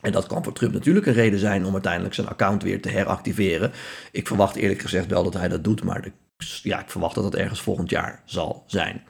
En 0.00 0.12
dat 0.12 0.26
kan 0.26 0.44
voor 0.44 0.52
Trump 0.52 0.72
natuurlijk 0.72 1.06
een 1.06 1.12
reden 1.12 1.38
zijn 1.38 1.64
om 1.64 1.72
uiteindelijk 1.72 2.14
zijn 2.14 2.28
account 2.28 2.62
weer 2.62 2.82
te 2.82 2.90
heractiveren. 2.90 3.72
Ik 4.12 4.26
verwacht 4.26 4.56
eerlijk 4.56 4.80
gezegd 4.80 5.06
wel 5.06 5.22
dat 5.22 5.34
hij 5.34 5.48
dat 5.48 5.64
doet, 5.64 5.84
maar 5.84 6.02
de 6.02 6.12
ja, 6.62 6.80
ik 6.80 6.90
verwacht 6.90 7.14
dat 7.14 7.24
dat 7.24 7.34
ergens 7.34 7.60
volgend 7.60 7.90
jaar 7.90 8.22
zal 8.24 8.64
zijn. 8.66 9.02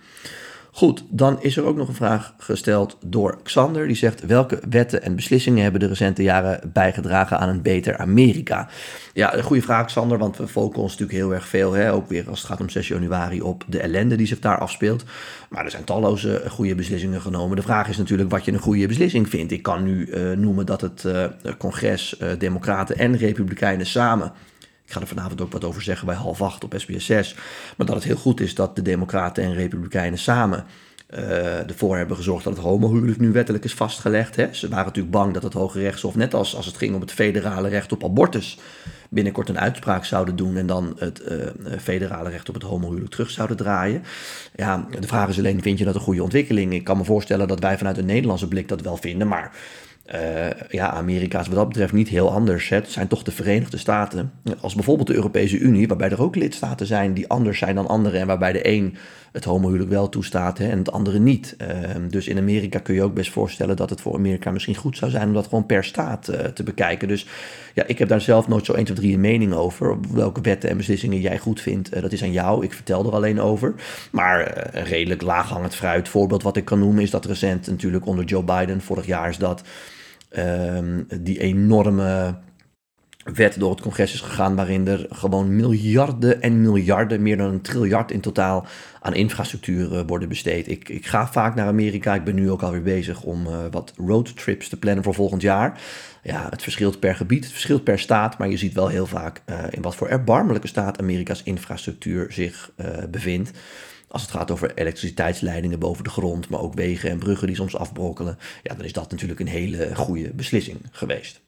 Goed, 0.73 1.05
dan 1.09 1.43
is 1.43 1.57
er 1.57 1.65
ook 1.65 1.77
nog 1.77 1.89
een 1.89 1.95
vraag 1.95 2.35
gesteld 2.39 2.97
door 3.01 3.39
Xander. 3.43 3.87
Die 3.87 3.97
zegt: 3.97 4.27
Welke 4.27 4.61
wetten 4.69 5.03
en 5.03 5.15
beslissingen 5.15 5.63
hebben 5.63 5.81
de 5.81 5.87
recente 5.87 6.23
jaren 6.23 6.71
bijgedragen 6.73 7.39
aan 7.39 7.49
een 7.49 7.63
beter 7.63 7.99
Amerika? 7.99 8.69
Ja, 9.13 9.35
een 9.35 9.43
goede 9.43 9.63
vraag, 9.63 9.87
Xander, 9.87 10.19
want 10.19 10.37
we 10.37 10.49
focussen 10.49 10.83
ons 10.83 10.91
natuurlijk 10.91 11.19
heel 11.19 11.35
erg 11.35 11.49
veel, 11.49 11.73
hè, 11.73 11.93
ook 11.93 12.09
weer 12.09 12.29
als 12.29 12.39
het 12.39 12.49
gaat 12.49 12.61
om 12.61 12.69
6 12.69 12.89
januari, 12.89 13.43
op 13.43 13.65
de 13.69 13.81
ellende 13.81 14.17
die 14.17 14.27
zich 14.27 14.39
daar 14.39 14.59
afspeelt. 14.59 15.05
Maar 15.49 15.65
er 15.65 15.71
zijn 15.71 15.85
talloze 15.85 16.43
goede 16.49 16.75
beslissingen 16.75 17.21
genomen. 17.21 17.57
De 17.57 17.63
vraag 17.63 17.89
is 17.89 17.97
natuurlijk 17.97 18.31
wat 18.31 18.45
je 18.45 18.53
een 18.53 18.59
goede 18.59 18.87
beslissing 18.87 19.29
vindt. 19.29 19.53
Ik 19.53 19.63
kan 19.63 19.83
nu 19.83 20.07
uh, 20.07 20.37
noemen 20.37 20.67
dat 20.67 20.81
het 20.81 21.05
uh, 21.07 21.25
congres, 21.59 22.21
Democraten 22.39 22.99
en 22.99 23.17
Republikeinen 23.17 23.87
samen 23.87 24.33
ik 24.91 24.97
ga 24.97 25.03
er 25.03 25.09
vanavond 25.17 25.41
ook 25.41 25.53
wat 25.53 25.65
over 25.65 25.83
zeggen 25.83 26.07
bij 26.07 26.15
half 26.15 26.43
acht 26.43 26.65
op 26.65 26.75
SBS 26.77 27.07
6. 27.07 27.35
Maar 27.77 27.87
dat 27.87 27.97
het 27.97 28.05
heel 28.05 28.17
goed 28.17 28.41
is 28.41 28.55
dat 28.55 28.77
de 28.77 28.83
Democraten 28.83 29.45
en 29.45 29.55
Republikeinen 29.55 30.19
samen 30.19 30.65
uh, 31.15 31.69
ervoor 31.69 31.97
hebben 31.97 32.17
gezorgd 32.17 32.45
dat 32.45 32.57
het 32.57 32.63
homohuwelijk 32.63 33.21
nu 33.21 33.33
wettelijk 33.33 33.65
is 33.65 33.75
vastgelegd. 33.75 34.37
Hè. 34.37 34.49
Ze 34.53 34.69
waren 34.69 34.85
natuurlijk 34.85 35.15
bang 35.15 35.35
dat 35.35 35.43
het 35.43 35.53
Hoge 35.53 35.81
Rechtshof, 35.81 36.15
net 36.17 36.35
als 36.35 36.57
als 36.57 36.67
het 36.67 36.77
ging 36.77 36.95
om 36.95 37.01
het 37.01 37.13
federale 37.13 37.69
recht 37.69 37.93
op 37.93 38.05
abortus, 38.05 38.59
binnenkort 39.11 39.49
een 39.49 39.61
uitspraak 39.61 40.05
zouden 40.05 40.37
doen 40.37 40.57
en 40.57 40.67
dan 40.67 40.97
het 40.99 41.23
uh, 41.29 41.47
federale 41.79 42.31
recht 42.31 42.49
op 42.49 42.55
het 42.55 42.65
homohuwelijk 42.65 43.11
terug 43.11 43.31
zouden 43.31 43.57
draaien. 43.57 44.03
Ja, 44.55 44.87
de 45.01 45.07
vraag 45.07 45.29
is 45.29 45.39
alleen, 45.39 45.63
vind 45.63 45.79
je 45.79 45.85
dat 45.85 45.95
een 45.95 46.01
goede 46.01 46.23
ontwikkeling? 46.23 46.73
Ik 46.73 46.85
kan 46.85 46.97
me 46.97 47.05
voorstellen 47.05 47.49
dat 47.49 47.61
wij 47.61 47.79
vanuit 47.79 47.99
een 47.99 48.07
Nederlandse 48.07 48.49
blik 48.49 48.69
dat 48.69 48.81
wel 48.81 48.97
vinden, 48.97 49.29
maar 49.29 49.53
uh, 50.15 50.51
ja, 50.69 50.91
Amerika 50.91 51.41
is 51.41 51.47
wat 51.47 51.57
dat 51.57 51.69
betreft 51.69 51.93
niet 51.93 52.09
heel 52.09 52.33
anders. 52.33 52.69
Hè. 52.69 52.77
Het 52.77 52.91
zijn 52.91 53.09
toch 53.09 53.23
de 53.23 53.33
Verenigde 53.33 53.77
Staten. 53.77 54.33
Als 54.61 54.75
bijvoorbeeld 54.75 55.09
de 55.09 55.15
Europese 55.15 55.59
Unie, 55.59 55.89
waarbij 55.89 56.11
er 56.11 56.23
ook 56.23 56.37
lidstaten 56.37 56.87
zijn 56.87 57.15
die 57.15 57.29
anders 57.29 57.59
zijn 57.59 57.75
dan 57.75 57.87
anderen. 57.87 58.21
En 58.21 58.27
waarbij 58.27 58.53
de 58.53 58.69
een 58.69 58.97
het 59.33 59.45
homohuwelijk 59.45 59.91
wel 59.91 60.09
toestaat 60.09 60.59
hè, 60.59 60.69
en 60.69 60.79
het 60.79 60.93
andere 60.93 61.19
niet. 61.19 61.57
Uh, 61.63 61.69
dus 62.09 62.29
in 62.29 62.39
Amerika 62.39 62.79
kun 62.79 62.95
je 62.95 63.03
ook 63.03 63.15
best 63.15 63.31
voorstellen 63.31 63.77
dat 63.77 63.91
het 63.91 64.01
voor 64.01 64.15
Amerika 64.15 64.51
misschien 64.51 64.75
goed 64.75 64.97
zou 64.97 65.11
zijn 65.11 65.29
om 65.29 65.35
dat 65.35 65.45
gewoon 65.45 65.67
per 65.67 65.85
staat 65.85 66.29
uh, 66.31 66.37
te 66.37 66.63
bekijken. 66.63 67.09
Dus 67.09 67.27
ja, 67.75 67.87
ik 67.87 67.99
heb 67.99 68.09
daar 68.09 68.21
zelf 68.21 68.49
nooit 68.49 68.65
zo 68.65 68.73
1, 68.73 68.85
2, 68.85 68.97
3 68.97 69.15
een 69.15 69.21
mening 69.21 69.53
over. 69.53 69.97
Welke 70.13 70.41
wetten 70.41 70.71
en 70.71 70.77
beslissingen 70.77 71.21
jij 71.21 71.39
goed 71.39 71.61
vindt, 71.61 72.01
dat 72.03 72.13
is 72.13 72.23
aan 72.23 72.33
jou. 72.33 72.65
Ik 72.65 72.73
vertel 72.73 73.07
er 73.07 73.13
alleen 73.13 73.41
over. 73.41 73.75
Maar 74.11 74.69
een 74.73 74.85
redelijk 74.85 75.23
laaghangend 75.23 75.75
fruit 75.75 76.09
voorbeeld 76.09 76.43
wat 76.43 76.57
ik 76.57 76.65
kan 76.65 76.79
noemen 76.79 77.03
is 77.03 77.11
dat 77.11 77.25
recent 77.25 77.67
natuurlijk 77.67 78.07
onder 78.07 78.25
Joe 78.25 78.45
Biden, 78.45 78.81
vorig 78.81 79.07
jaar 79.07 79.29
is 79.29 79.39
dat 79.39 79.63
um, 80.39 81.07
die 81.21 81.41
enorme 81.41 82.39
wet 83.35 83.59
door 83.59 83.71
het 83.71 83.81
congres 83.81 84.13
is 84.15 84.21
gegaan 84.21 84.57
waarin 84.57 84.89
er 84.89 85.07
gewoon 85.11 85.57
miljarden 85.57 86.43
en 86.43 86.61
miljarden, 86.61 87.23
meer 87.23 87.37
dan 87.37 87.53
een 87.53 87.61
triljard 87.61 88.11
in 88.11 88.21
totaal 88.21 88.67
aan 89.01 89.15
infrastructuur 89.15 89.93
uh, 89.93 90.01
worden 90.07 90.29
besteed. 90.29 90.69
Ik, 90.69 90.89
ik 90.89 91.07
ga 91.07 91.29
vaak 91.29 91.55
naar 91.55 91.67
Amerika, 91.67 92.15
ik 92.15 92.25
ben 92.25 92.35
nu 92.35 92.51
ook 92.51 92.63
alweer 92.63 92.83
bezig 92.83 93.23
om 93.23 93.47
uh, 93.47 93.59
wat 93.71 93.95
roadtrips 93.97 94.69
te 94.69 94.79
plannen 94.79 95.05
voor 95.05 95.15
volgend 95.15 95.43
jaar. 95.43 95.81
Ja, 96.23 96.47
het 96.51 96.63
verschilt 96.63 97.01
per 97.01 97.15
gebied, 97.15 97.45
het 97.45 97.53
verschilt 97.53 97.85
per 97.85 97.99
staat, 97.99 98.39
maar 98.39 98.49
je 98.49 98.57
ziet 98.57 98.75
wel 98.75 98.89
heel 98.89 99.07
vaak 99.07 99.43
uh, 99.47 99.59
in 99.71 99.83
wat 99.83 99.97
voor 99.97 100.09
erbarmelijke 100.09 100.69
staat 100.69 100.99
Amerika's 100.99 101.43
infrastructuur 101.43 102.33
zich 102.33 102.73
bevindt. 103.11 103.51
Als 104.11 104.23
het 104.23 104.31
gaat 104.31 104.51
over 104.51 104.75
elektriciteitsleidingen 104.75 105.79
boven 105.79 106.05
de 106.05 106.11
grond, 106.11 106.49
maar 106.49 106.61
ook 106.61 106.75
wegen 106.75 107.11
en 107.11 107.19
bruggen 107.19 107.47
die 107.47 107.57
soms 107.57 107.77
afbrokkelen. 107.77 108.39
Ja, 108.63 108.75
dan 108.75 108.85
is 108.85 108.93
dat 108.93 109.11
natuurlijk 109.11 109.41
een 109.41 109.47
hele 109.47 109.95
goede 109.95 110.31
beslissing 110.35 110.79
geweest. 110.91 111.41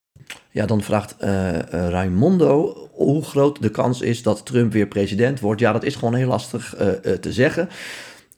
Ja, 0.51 0.67
dan 0.67 0.83
vraagt 0.83 1.17
uh, 1.21 1.59
Raimondo 1.69 2.77
hoe 2.93 3.25
groot 3.25 3.63
de 3.63 3.71
kans 3.71 4.01
is 4.01 4.23
dat 4.23 4.47
Trump 4.47 4.73
weer 4.73 4.87
president 4.87 5.41
wordt. 5.41 5.61
Ja, 5.61 5.73
dat 5.73 5.85
is 5.85 5.95
gewoon 5.95 6.15
heel 6.15 6.29
lastig 6.29 6.75
uh, 6.81 6.89
te 7.13 7.33
zeggen. 7.33 7.69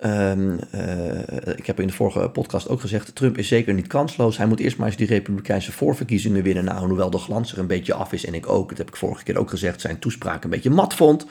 Um, 0.04 0.59
ik 1.57 1.66
heb 1.66 1.81
in 1.81 1.87
de 1.87 1.93
vorige 1.93 2.28
podcast 2.28 2.69
ook 2.69 2.81
gezegd, 2.81 3.14
Trump 3.14 3.38
is 3.38 3.49
zeker 3.49 3.75
niet 3.75 3.87
kansloos. 3.87 4.37
Hij 4.37 4.47
moet 4.47 4.61
eerst 4.61 4.76
maar 4.76 4.87
eens 4.87 4.97
die 4.97 5.07
republikeinse 5.07 5.73
voorverkiezingen 5.73 6.43
winnen. 6.43 6.64
Nou, 6.64 6.87
hoewel 6.87 7.11
de 7.11 7.19
glans 7.19 7.52
er 7.52 7.59
een 7.59 7.66
beetje 7.66 7.95
af 7.95 8.12
is 8.12 8.26
en 8.26 8.35
ik 8.35 8.49
ook, 8.49 8.69
dat 8.69 8.78
heb 8.78 8.88
ik 8.88 8.97
vorige 8.97 9.25
keer 9.25 9.38
ook 9.38 9.50
gezegd, 9.50 9.81
zijn 9.81 9.99
toespraak 9.99 10.45
een 10.45 10.50
beetje 10.50 10.71
mat 10.71 10.95
vond. 10.95 11.26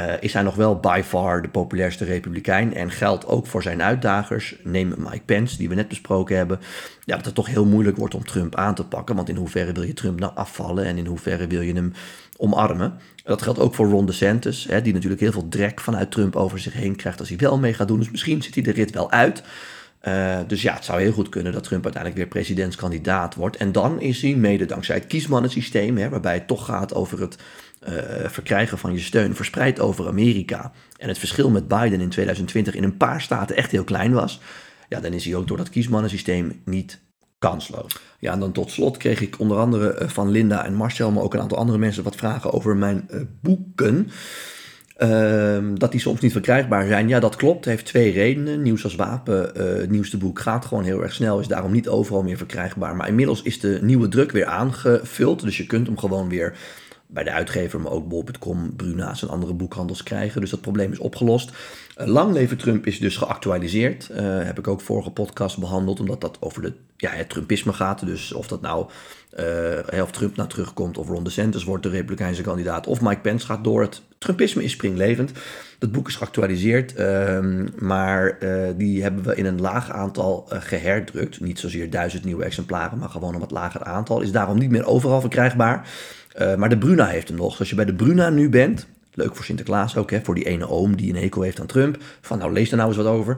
Uh, 0.00 0.12
is 0.20 0.32
hij 0.32 0.42
nog 0.42 0.54
wel 0.54 0.80
by 0.80 1.00
far 1.04 1.42
de 1.42 1.48
populairste 1.48 2.04
republikein 2.04 2.74
en 2.74 2.90
geldt 2.90 3.26
ook 3.26 3.46
voor 3.46 3.62
zijn 3.62 3.82
uitdagers. 3.82 4.56
Neem 4.62 4.94
Mike 4.96 5.24
Pence, 5.24 5.56
die 5.56 5.68
we 5.68 5.74
net 5.74 5.88
besproken 5.88 6.36
hebben. 6.36 6.60
Ja, 7.04 7.16
dat 7.16 7.24
het 7.24 7.34
toch 7.34 7.46
heel 7.46 7.64
moeilijk 7.64 7.96
wordt 7.96 8.14
om 8.14 8.24
Trump 8.24 8.54
aan 8.54 8.74
te 8.74 8.84
pakken. 8.84 9.16
Want 9.16 9.28
in 9.28 9.36
hoeverre 9.36 9.72
wil 9.72 9.82
je 9.82 9.92
Trump 9.92 10.20
nou 10.20 10.32
afvallen 10.34 10.84
en 10.84 10.98
in 10.98 11.06
hoeverre 11.06 11.46
wil 11.46 11.60
je 11.60 11.74
hem 11.74 11.92
omarmen? 12.36 12.98
Dat 13.24 13.42
geldt 13.42 13.58
ook 13.58 13.74
voor 13.74 13.88
Ron 13.88 14.06
DeSantis, 14.06 14.64
hè, 14.64 14.82
die 14.82 14.92
natuurlijk 14.92 15.20
heel 15.20 15.32
veel 15.32 15.48
drek 15.48 15.80
vanuit 15.80 16.10
Trump 16.10 16.36
over 16.36 16.58
zich 16.58 16.72
heen 16.72 16.96
krijgt 16.96 17.20
als 17.20 17.28
hij 17.28 17.38
wel 17.38 17.58
mee 17.58 17.74
gaat 17.74 17.88
doen. 17.88 17.98
Dus 17.98 18.10
misschien 18.10 18.42
zit 18.42 18.54
hij 18.54 18.62
de 18.62 18.72
rit 18.72 18.90
wel 18.90 19.10
uit. 19.10 19.42
Uh, 20.02 20.38
dus 20.46 20.62
ja, 20.62 20.74
het 20.74 20.84
zou 20.84 21.00
heel 21.00 21.12
goed 21.12 21.28
kunnen 21.28 21.52
dat 21.52 21.62
Trump 21.62 21.84
uiteindelijk 21.84 22.22
weer 22.22 22.32
presidentskandidaat 22.32 23.34
wordt. 23.34 23.56
En 23.56 23.72
dan 23.72 24.00
is 24.00 24.22
hij, 24.22 24.34
mede 24.34 24.66
dankzij 24.66 24.94
het 24.94 25.06
kiesmannensysteem, 25.06 25.96
hè, 25.96 26.08
waarbij 26.08 26.34
het 26.34 26.46
toch 26.46 26.64
gaat 26.64 26.94
over 26.94 27.20
het 27.20 27.36
uh, 27.88 27.92
verkrijgen 28.26 28.78
van 28.78 28.92
je 28.92 28.98
steun 28.98 29.34
verspreid 29.34 29.80
over 29.80 30.08
Amerika. 30.08 30.72
En 30.96 31.08
het 31.08 31.18
verschil 31.18 31.50
met 31.50 31.68
Biden 31.68 32.00
in 32.00 32.08
2020 32.08 32.74
in 32.74 32.82
een 32.82 32.96
paar 32.96 33.20
staten 33.20 33.56
echt 33.56 33.70
heel 33.70 33.84
klein 33.84 34.12
was. 34.12 34.40
Ja, 34.88 35.00
dan 35.00 35.12
is 35.12 35.24
hij 35.24 35.34
ook 35.34 35.48
door 35.48 35.56
dat 35.56 35.70
kiesmannensysteem 35.70 36.60
niet 36.64 37.00
kansloos. 37.38 37.96
Ja, 38.18 38.32
en 38.32 38.40
dan 38.40 38.52
tot 38.52 38.70
slot 38.70 38.96
kreeg 38.96 39.20
ik 39.20 39.38
onder 39.38 39.58
andere 39.58 39.92
eh, 39.92 40.08
van 40.08 40.30
Linda 40.30 40.64
en 40.64 40.74
Marcel, 40.74 41.10
maar 41.10 41.22
ook 41.22 41.34
een 41.34 41.40
aantal 41.40 41.58
andere 41.58 41.78
mensen 41.78 42.04
wat 42.04 42.16
vragen 42.16 42.52
over 42.52 42.76
mijn 42.76 43.08
boeken. 43.42 44.10
Uh, 44.98 45.58
dat 45.74 45.90
die 45.90 46.00
soms 46.00 46.20
niet 46.20 46.32
verkrijgbaar 46.32 46.86
zijn. 46.86 47.08
Ja, 47.08 47.20
dat 47.20 47.36
klopt. 47.36 47.64
Heeft 47.64 47.84
twee 47.84 48.12
redenen. 48.12 48.62
Nieuws 48.62 48.84
als 48.84 48.94
wapen, 48.94 49.52
uh, 49.56 49.62
het 49.80 49.90
nieuwste 49.90 50.16
boek 50.16 50.38
gaat 50.38 50.64
gewoon 50.64 50.84
heel 50.84 51.02
erg 51.02 51.12
snel. 51.12 51.40
Is 51.40 51.46
daarom 51.46 51.72
niet 51.72 51.88
overal 51.88 52.22
meer 52.22 52.36
verkrijgbaar. 52.36 52.96
Maar 52.96 53.08
inmiddels 53.08 53.42
is 53.42 53.60
de 53.60 53.78
nieuwe 53.82 54.08
druk 54.08 54.32
weer 54.32 54.46
aangevuld. 54.46 55.42
Dus 55.42 55.56
je 55.56 55.66
kunt 55.66 55.86
hem 55.86 55.98
gewoon 55.98 56.28
weer 56.28 56.54
bij 57.10 57.24
de 57.24 57.30
uitgever, 57.30 57.80
maar 57.80 57.92
ook 57.92 58.08
bol.com, 58.08 58.76
Bruna's 58.76 59.22
en 59.22 59.28
andere 59.28 59.54
boekhandels 59.54 60.02
krijgen. 60.02 60.40
Dus 60.40 60.50
dat 60.50 60.60
probleem 60.60 60.92
is 60.92 60.98
opgelost. 60.98 61.50
Uh, 61.98 62.06
Lang 62.06 62.32
leven 62.32 62.56
Trump 62.56 62.86
is 62.86 62.98
dus 62.98 63.16
geactualiseerd. 63.16 64.08
Uh, 64.12 64.18
heb 64.42 64.58
ik 64.58 64.68
ook 64.68 64.80
vorige 64.80 65.10
podcast 65.10 65.58
behandeld, 65.58 66.00
omdat 66.00 66.20
dat 66.20 66.36
over 66.40 66.62
de, 66.62 66.72
ja, 66.96 67.10
het 67.10 67.28
Trumpisme 67.28 67.72
gaat. 67.72 68.06
Dus 68.06 68.32
of 68.32 68.48
dat 68.48 68.60
nou, 68.60 68.88
uh, 69.92 70.02
of 70.02 70.10
Trump 70.10 70.36
nou 70.36 70.48
terugkomt, 70.48 70.98
of 70.98 71.08
Ron 71.08 71.24
DeSantis 71.24 71.64
wordt 71.64 71.82
de 71.82 71.88
Republikeinse 71.88 72.42
kandidaat, 72.42 72.86
of 72.86 73.00
Mike 73.00 73.20
Pence 73.20 73.46
gaat 73.46 73.64
door 73.64 73.80
het 73.80 74.02
Trumpisme 74.18 74.64
is 74.64 74.72
springlevend. 74.72 75.32
Dat 75.78 75.92
boek 75.92 76.08
is 76.08 76.16
geactualiseerd, 76.16 76.94
ehm, 76.94 77.66
maar 77.76 78.38
die 78.76 79.02
hebben 79.02 79.24
we 79.24 79.34
in 79.34 79.46
een 79.46 79.60
laag 79.60 79.90
aantal 79.90 80.46
geherdrukt. 80.48 81.40
Niet 81.40 81.58
zozeer 81.58 81.90
duizend 81.90 82.24
nieuwe 82.24 82.44
exemplaren, 82.44 82.98
maar 82.98 83.08
gewoon 83.08 83.34
een 83.34 83.40
wat 83.40 83.50
lager 83.50 83.84
aantal. 83.84 84.20
Is 84.20 84.32
daarom 84.32 84.58
niet 84.58 84.70
meer 84.70 84.86
overal 84.86 85.20
verkrijgbaar. 85.20 85.88
Maar 86.56 86.68
de 86.68 86.78
Bruna 86.78 87.06
heeft 87.06 87.28
hem 87.28 87.36
nog. 87.36 87.50
Dus 87.50 87.58
als 87.58 87.70
je 87.70 87.74
bij 87.74 87.84
de 87.84 87.94
Bruna 87.94 88.30
nu 88.30 88.48
bent, 88.48 88.86
leuk 89.12 89.36
voor 89.36 89.44
Sinterklaas 89.44 89.96
ook, 89.96 90.10
hè, 90.10 90.20
voor 90.22 90.34
die 90.34 90.46
ene 90.46 90.68
oom 90.68 90.96
die 90.96 91.10
een 91.14 91.20
hekel 91.22 91.42
heeft 91.42 91.60
aan 91.60 91.66
Trump. 91.66 91.96
Van 92.20 92.38
nou, 92.38 92.52
lees 92.52 92.70
er 92.70 92.76
nou 92.76 92.88
eens 92.88 92.96
wat 92.96 93.06
over. 93.06 93.36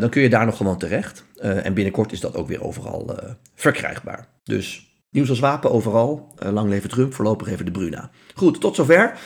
dan 0.00 0.08
kun 0.08 0.22
je 0.22 0.30
daar 0.30 0.46
nog 0.46 0.56
gewoon 0.56 0.78
terecht. 0.78 1.24
en 1.40 1.74
binnenkort 1.74 2.12
is 2.12 2.20
dat 2.20 2.36
ook 2.36 2.48
weer 2.48 2.62
overal 2.62 3.18
verkrijgbaar. 3.54 4.26
Dus 4.44 4.92
Nieuws 5.10 5.28
als 5.28 5.38
wapen 5.38 5.70
overal. 5.70 6.34
Lang 6.52 6.68
leven 6.68 6.90
Trump, 6.90 7.14
voorlopig 7.14 7.48
even 7.48 7.64
de 7.64 7.70
Bruna. 7.70 8.10
Goed, 8.34 8.60
tot 8.60 8.76
zover. 8.76 9.18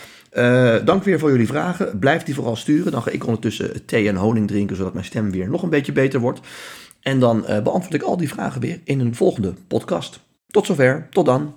Dank 0.84 1.04
weer 1.04 1.18
voor 1.18 1.30
jullie 1.30 1.46
vragen. 1.46 1.98
Blijf 1.98 2.22
die 2.22 2.34
vooral 2.34 2.56
sturen. 2.56 2.92
Dan 2.92 3.02
ga 3.02 3.10
ik 3.10 3.26
ondertussen 3.26 3.84
thee 3.84 4.08
en 4.08 4.16
honing 4.16 4.48
drinken, 4.48 4.76
zodat 4.76 4.92
mijn 4.92 5.04
stem 5.04 5.30
weer 5.30 5.50
nog 5.50 5.62
een 5.62 5.70
beetje 5.70 5.92
beter 5.92 6.20
wordt. 6.20 6.40
En 7.00 7.20
dan 7.20 7.40
beantwoord 7.40 7.94
ik 7.94 8.02
al 8.02 8.16
die 8.16 8.28
vragen 8.28 8.60
weer 8.60 8.80
in 8.84 9.00
een 9.00 9.14
volgende 9.14 9.54
podcast. 9.68 10.20
Tot 10.46 10.66
zover, 10.66 11.06
tot 11.10 11.26
dan. 11.26 11.54